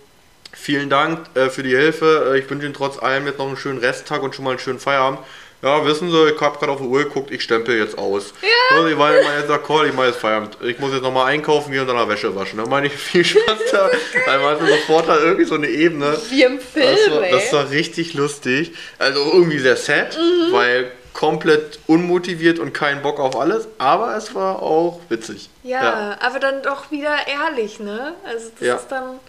[0.53, 2.33] vielen Dank äh, für die Hilfe.
[2.33, 4.59] Äh, ich wünsche Ihnen trotz allem jetzt noch einen schönen Resttag und schon mal einen
[4.59, 5.19] schönen Feierabend.
[5.61, 8.33] ja, wissen Sie, ich habe gerade auf die Uhr geguckt, ich stempel jetzt aus.
[8.41, 8.77] Ja.
[8.77, 10.57] So, ich war immer jetzt sagt, Call, ich mache jetzt Feierabend.
[10.61, 12.57] Ich muss jetzt nochmal einkaufen gehen und dann Wäsche waschen.
[12.57, 13.89] Da meine ich viel Spaß da.
[14.25, 16.17] Dann war sofort halt irgendwie so eine Ebene.
[16.29, 18.73] Wie im Film, das war, das war richtig lustig.
[18.99, 20.53] Also irgendwie sehr sad, mhm.
[20.53, 25.49] weil komplett unmotiviert und keinen Bock auf alles, aber es war auch witzig.
[25.63, 26.17] Ja, ja.
[26.21, 28.13] aber dann doch wieder ehrlich, ne?
[28.25, 28.75] Also das ja.
[28.75, 29.19] ist dann.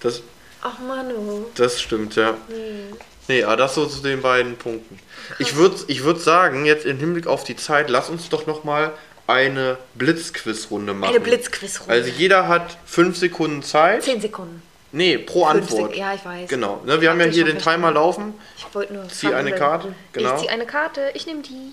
[0.00, 0.22] Das,
[0.62, 1.46] Ach Manu.
[1.54, 2.30] Das stimmt, ja.
[2.48, 2.96] Hm.
[3.28, 4.98] Nee, aber das so zu den beiden Punkten.
[5.28, 5.36] Krass.
[5.40, 8.92] Ich würde ich würd sagen, jetzt im Hinblick auf die Zeit, lass uns doch nochmal
[9.26, 11.14] eine Blitzquizrunde machen.
[11.14, 11.92] Eine Blitzquizrunde.
[11.92, 14.02] Also jeder hat fünf Sekunden Zeit.
[14.02, 14.62] Zehn Sekunden.
[14.92, 15.96] Nee, pro Antwort.
[15.96, 16.48] ja, ich weiß.
[16.50, 16.80] Genau.
[16.84, 18.34] Ne, wir haben ja hier den Timer laufen.
[18.58, 19.08] Ich wollte nur.
[19.08, 19.94] Zieh eine Karte.
[20.12, 20.34] Genau.
[20.34, 21.10] Ich ziehe eine Karte.
[21.14, 21.72] Ich nehme die.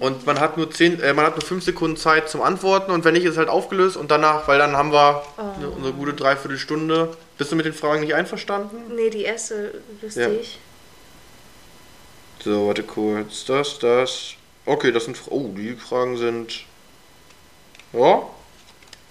[0.00, 3.04] Und man hat nur zehn, äh, man hat nur fünf Sekunden Zeit zum Antworten und
[3.04, 5.40] wenn nicht, ist halt aufgelöst und danach, weil dann haben wir oh.
[5.40, 7.16] eine, eine, gute Dreiviertelstunde.
[7.38, 8.96] Bist du mit den Fragen nicht einverstanden?
[8.96, 10.28] Nee, die erste wüsste ja.
[10.30, 10.58] ich.
[12.42, 13.44] So, warte kurz.
[13.44, 14.34] Das, das.
[14.66, 15.18] Okay, das sind.
[15.30, 16.64] Oh, die Fragen sind.
[17.92, 18.22] Ja.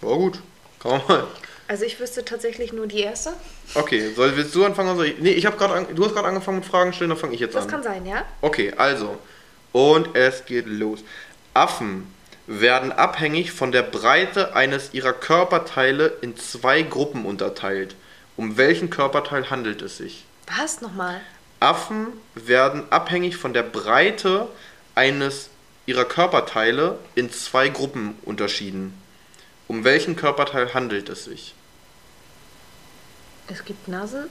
[0.01, 0.39] War gut.
[0.79, 1.27] Kann man mal.
[1.67, 3.33] Also ich wüsste tatsächlich nur die erste.
[3.73, 4.95] Okay, soll, willst du anfangen?
[4.95, 5.19] Soll ich?
[5.19, 7.55] Nee, ich habe gerade du hast gerade angefangen mit Fragen stellen, dann fange ich jetzt
[7.55, 7.71] das an.
[7.71, 8.25] Das kann sein, ja?
[8.41, 9.17] Okay, also.
[9.71, 10.99] Und es geht los.
[11.53, 12.13] Affen
[12.47, 17.95] werden abhängig von der Breite eines ihrer Körperteile in zwei Gruppen unterteilt.
[18.35, 20.25] Um welchen Körperteil handelt es sich?
[20.57, 21.21] Was nochmal?
[21.59, 24.47] Affen werden abhängig von der Breite
[24.95, 25.49] eines
[25.85, 28.93] ihrer Körperteile in zwei Gruppen unterschieden.
[29.67, 31.53] Um welchen Körperteil handelt es sich?
[33.47, 34.29] Es gibt Nasending.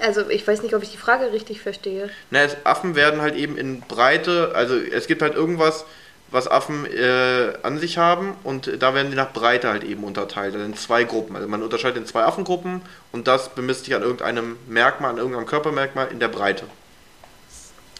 [0.00, 2.10] Also ich weiß nicht, ob ich die Frage richtig verstehe.
[2.30, 5.84] Na, es, Affen werden halt eben in Breite, also es gibt halt irgendwas,
[6.30, 10.54] was Affen äh, an sich haben und da werden sie nach Breite halt eben unterteilt,
[10.54, 11.36] also in zwei Gruppen.
[11.36, 12.82] Also man unterscheidet in zwei Affengruppen
[13.12, 16.64] und das bemisst sich an irgendeinem Merkmal, an irgendeinem Körpermerkmal in der Breite.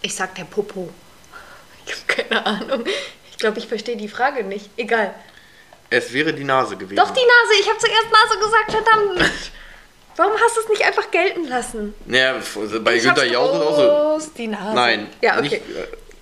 [0.03, 0.91] Ich sag der Popo.
[1.87, 2.85] Ich habe keine Ahnung.
[3.31, 4.71] Ich glaube, ich verstehe die Frage nicht.
[4.77, 5.15] Egal.
[5.97, 6.97] Es wäre die Nase gewesen.
[6.97, 7.61] Doch, die Nase.
[7.61, 9.33] Ich habe zuerst Nase gesagt, verdammt.
[10.17, 11.95] Warum hast du es nicht einfach gelten lassen?
[12.07, 12.41] Naja,
[12.83, 14.31] bei Günter Jauch ist auch so.
[14.37, 14.75] Die Nase.
[14.75, 15.09] Nein.
[15.23, 15.43] Ja, okay.
[15.43, 15.55] Nicht,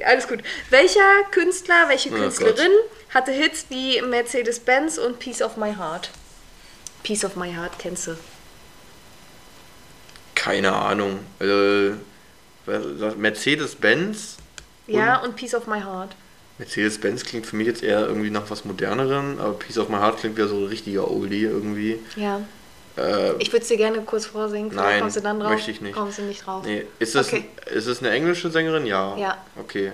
[0.00, 0.40] äh, Alles gut.
[0.70, 6.10] Welcher Künstler, welche oh Künstlerin oh hatte Hits wie Mercedes-Benz und Piece of My Heart?
[7.02, 8.16] Piece of My Heart kennst du?
[10.34, 11.20] Keine Ahnung.
[11.40, 11.92] Äh,
[13.16, 14.36] Mercedes-Benz?
[14.86, 16.16] Ja, und Piece of My Heart.
[16.58, 20.18] Mercedes-Benz klingt für mich jetzt eher irgendwie nach was Modernerem, aber Piece of My Heart
[20.18, 21.98] klingt ja so ein richtiger Oldie irgendwie.
[22.16, 22.40] Ja.
[22.96, 24.72] Äh, ich würde es dir gerne kurz vorsingen.
[24.74, 25.50] Nein, kommst du dann drauf?
[25.50, 25.96] möchte ich nicht.
[25.96, 26.64] Kommst du nicht drauf?
[26.64, 26.86] Nee.
[27.00, 27.48] Ist, es, okay.
[27.72, 28.86] ist es eine englische Sängerin?
[28.86, 29.16] Ja.
[29.16, 29.38] Ja.
[29.56, 29.92] Okay.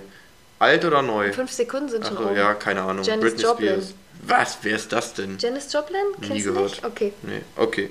[0.59, 1.33] Alt oder neu?
[1.33, 3.03] Fünf Sekunden sind schon Ach, ja, keine Ahnung.
[3.03, 3.69] Janis Britney Joplin.
[3.69, 3.93] Spears.
[4.23, 4.57] Was?
[4.61, 5.37] Wer ist das denn?
[5.39, 5.99] Janis Joplin?
[6.17, 6.69] Kennst Nie gehört.
[6.69, 6.85] Nicht?
[6.85, 7.13] Okay.
[7.23, 7.89] Nee, okay.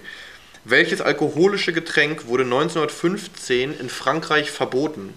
[0.65, 5.15] Welches alkoholische Getränk wurde 1915 in Frankreich verboten?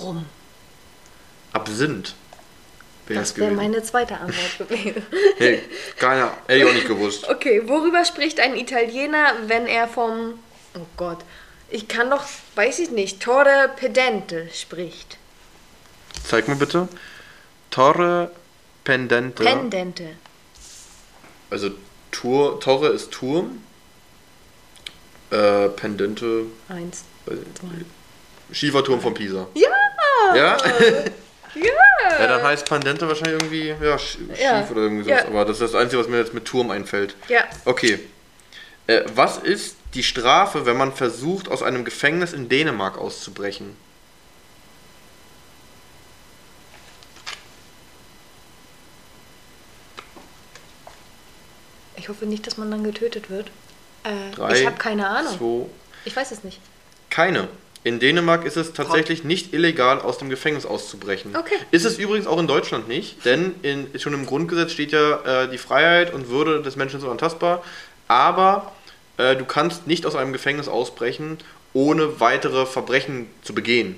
[0.00, 0.26] Rum.
[1.52, 2.14] Absinth.
[3.06, 5.06] Wer das wäre meine zweite Antwort gewesen.
[5.38, 5.62] hey,
[5.96, 7.26] keiner, hätte ich auch nicht gewusst.
[7.30, 10.38] Okay, worüber spricht ein Italiener, wenn er vom,
[10.74, 11.18] oh Gott,
[11.70, 12.24] ich kann doch,
[12.56, 15.18] weiß ich nicht, Torre Pendente spricht?
[16.24, 16.88] Zeig mir bitte.
[17.70, 18.30] Torre
[18.84, 19.44] Pendente.
[19.44, 20.16] Pendente.
[21.50, 21.70] Also
[22.10, 23.62] Tour, Torre ist Turm.
[25.30, 26.46] Äh, Pendente.
[26.68, 27.04] Eins.
[28.52, 29.46] Schieferturm von Pisa.
[29.54, 29.68] Ja!
[30.34, 30.56] Ja?
[31.56, 32.18] Ja.
[32.20, 34.68] Ja, dann heißt Pandente wahrscheinlich irgendwie ja, schief ja.
[34.70, 35.22] oder irgendwie sowas.
[35.22, 35.28] Ja.
[35.28, 37.16] Aber das ist das Einzige, was mir jetzt mit Turm einfällt.
[37.28, 37.44] Ja.
[37.64, 37.98] Okay.
[38.86, 43.76] Äh, was ist die Strafe, wenn man versucht, aus einem Gefängnis in Dänemark auszubrechen?
[51.96, 53.48] Ich hoffe nicht, dass man dann getötet wird.
[54.04, 55.36] Äh, Drei, ich habe keine Ahnung.
[55.38, 55.70] Zwei,
[56.04, 56.60] ich weiß es nicht.
[57.10, 57.48] Keine.
[57.86, 61.36] In Dänemark ist es tatsächlich nicht illegal, aus dem Gefängnis auszubrechen.
[61.36, 61.54] Okay.
[61.70, 65.48] Ist es übrigens auch in Deutschland nicht, denn in, schon im Grundgesetz steht ja, äh,
[65.48, 67.62] die Freiheit und Würde des Menschen sind unantastbar,
[68.08, 68.72] aber
[69.18, 71.38] äh, du kannst nicht aus einem Gefängnis ausbrechen,
[71.74, 73.96] ohne weitere Verbrechen zu begehen.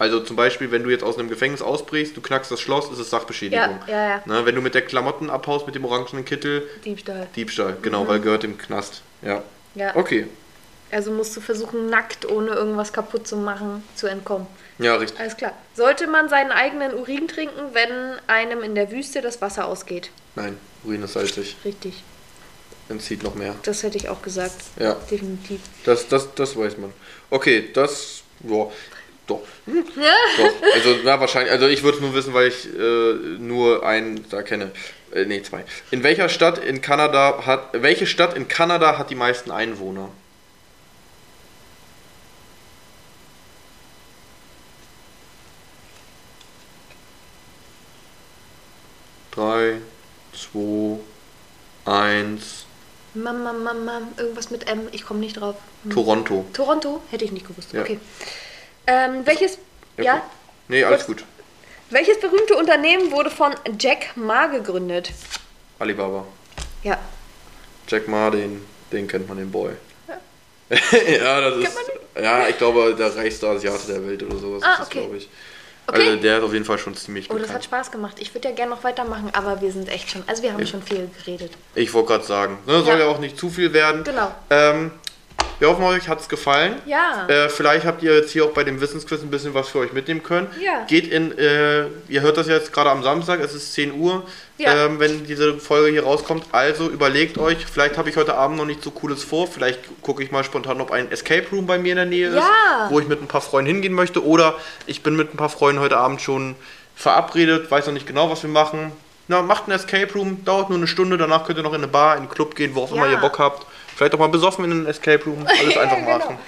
[0.00, 2.98] Also zum Beispiel, wenn du jetzt aus einem Gefängnis ausbrichst, du knackst das Schloss, ist
[2.98, 3.78] es Sachbeschädigung.
[3.86, 4.22] Ja, ja, ja.
[4.26, 6.68] Ne, wenn du mit der Klamotten abhaust, mit dem orangenen Kittel.
[6.84, 7.28] Diebstahl.
[7.36, 8.08] Diebstahl, genau, mhm.
[8.08, 9.02] weil gehört im Knast.
[9.24, 9.44] Ja.
[9.76, 9.94] Ja.
[9.94, 10.26] Okay,
[10.92, 14.46] also musst du versuchen, nackt, ohne irgendwas kaputt zu machen, zu entkommen.
[14.78, 15.18] Ja, richtig.
[15.18, 15.52] Alles klar.
[15.74, 17.90] Sollte man seinen eigenen Urin trinken, wenn
[18.26, 20.10] einem in der Wüste das Wasser ausgeht?
[20.34, 21.56] Nein, Urin ist salzig.
[21.64, 22.02] Richtig.
[22.88, 23.54] Entzieht noch mehr.
[23.62, 24.56] Das hätte ich auch gesagt.
[24.78, 24.94] Ja.
[25.10, 25.60] Definitiv.
[25.84, 26.92] Das, das, das weiß man.
[27.30, 28.22] Okay, das.
[28.40, 28.66] Ja.
[29.26, 29.42] Doch.
[29.66, 29.84] Hm.
[29.96, 30.14] Ja.
[30.36, 30.74] Doch.
[30.74, 31.52] Also, na, wahrscheinlich.
[31.52, 34.72] Also, ich würde es nur wissen, weil ich äh, nur einen da kenne.
[35.14, 35.64] Äh, nee, zwei.
[35.90, 37.68] In welcher Stadt in Kanada hat.
[37.72, 40.10] Welche Stadt in Kanada hat die meisten Einwohner?
[49.32, 49.80] 3,
[50.52, 50.98] 2,
[51.84, 52.66] 1.
[53.14, 55.56] Mama, Mama, irgendwas mit M, ich komme nicht drauf.
[55.82, 55.90] Hm.
[55.90, 56.44] Toronto.
[56.52, 57.02] Toronto?
[57.10, 57.72] Hätte ich nicht gewusst.
[57.72, 57.82] Ja.
[57.82, 57.98] Okay.
[58.86, 59.58] Ähm, welches,
[59.98, 60.22] ja,
[60.68, 61.24] Nee, alles gut.
[61.90, 65.10] welches berühmte Unternehmen wurde von Jack Ma gegründet?
[65.78, 66.24] Alibaba.
[66.82, 66.98] Ja.
[67.86, 69.72] Jack Ma, den, den kennt man, den Boy.
[70.70, 71.76] Ja, das ist.
[72.20, 75.00] Ja, ich glaube, der reichste Asiate der Welt oder sowas Ah, ist das, okay.
[75.00, 75.28] glaube ich.
[75.86, 76.08] Okay.
[76.10, 77.64] Also der ist auf jeden Fall schon ziemlich Oh, das hat bekannt.
[77.64, 78.16] Spaß gemacht.
[78.20, 80.82] Ich würde ja gerne noch weitermachen, aber wir sind echt schon, also wir haben schon
[80.82, 81.52] viel geredet.
[81.74, 82.98] Ich wollte gerade sagen, ne, soll Ja.
[83.00, 84.04] ja auch nicht zu viel werden.
[84.04, 84.32] Genau.
[84.50, 84.92] Ähm,
[85.58, 86.74] wir hoffen, euch hat es gefallen.
[86.86, 87.26] Ja.
[87.28, 89.92] Äh, vielleicht habt ihr jetzt hier auch bei dem Wissensquiz ein bisschen was für euch
[89.92, 90.48] mitnehmen können.
[90.60, 90.84] Ja.
[90.88, 94.24] Geht in, äh, ihr hört das jetzt gerade am Samstag, es ist 10 Uhr,
[94.58, 94.86] Ja.
[94.86, 96.46] ähm, wenn diese Folge hier rauskommt.
[96.50, 99.46] Also überlegt euch, vielleicht habe ich heute Abend noch nicht so cooles vor.
[99.46, 102.34] Vielleicht gucke ich mal spontan, ob ein Escape Room bei mir in der Nähe ist,
[102.36, 102.88] Ja.
[102.90, 104.24] wo ich mit ein paar Freunden hingehen möchte.
[104.26, 104.56] Oder
[104.86, 106.56] ich bin mit ein paar Freunden heute Abend schon
[106.96, 108.90] verabredet, weiß noch nicht genau, was wir machen.
[109.28, 111.86] Na, macht ein Escape Room, dauert nur eine Stunde, danach könnt ihr noch in eine
[111.88, 113.64] Bar, in einen Club gehen, wo auch immer ihr Bock habt.
[114.02, 116.18] Vielleicht auch mal besoffen in einen Escape Room, alles einfach Genau.
[116.18, 116.38] machen.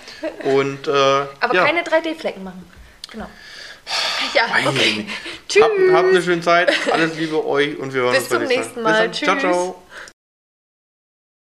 [0.42, 1.64] Und, äh, Aber ja.
[1.64, 2.68] keine 3D-Flecken machen.
[3.12, 3.26] Genau.
[4.34, 5.06] Ja, okay.
[5.48, 5.62] Tschüss.
[5.62, 8.48] Habt, habt eine schöne Zeit, alles Liebe euch und wir hören Bis uns beim zum
[8.48, 8.92] nächsten Mal.
[8.92, 9.08] Mal.
[9.08, 9.26] Bis dann.
[9.26, 9.52] Ciao, Tschüss.
[9.52, 9.82] ciao.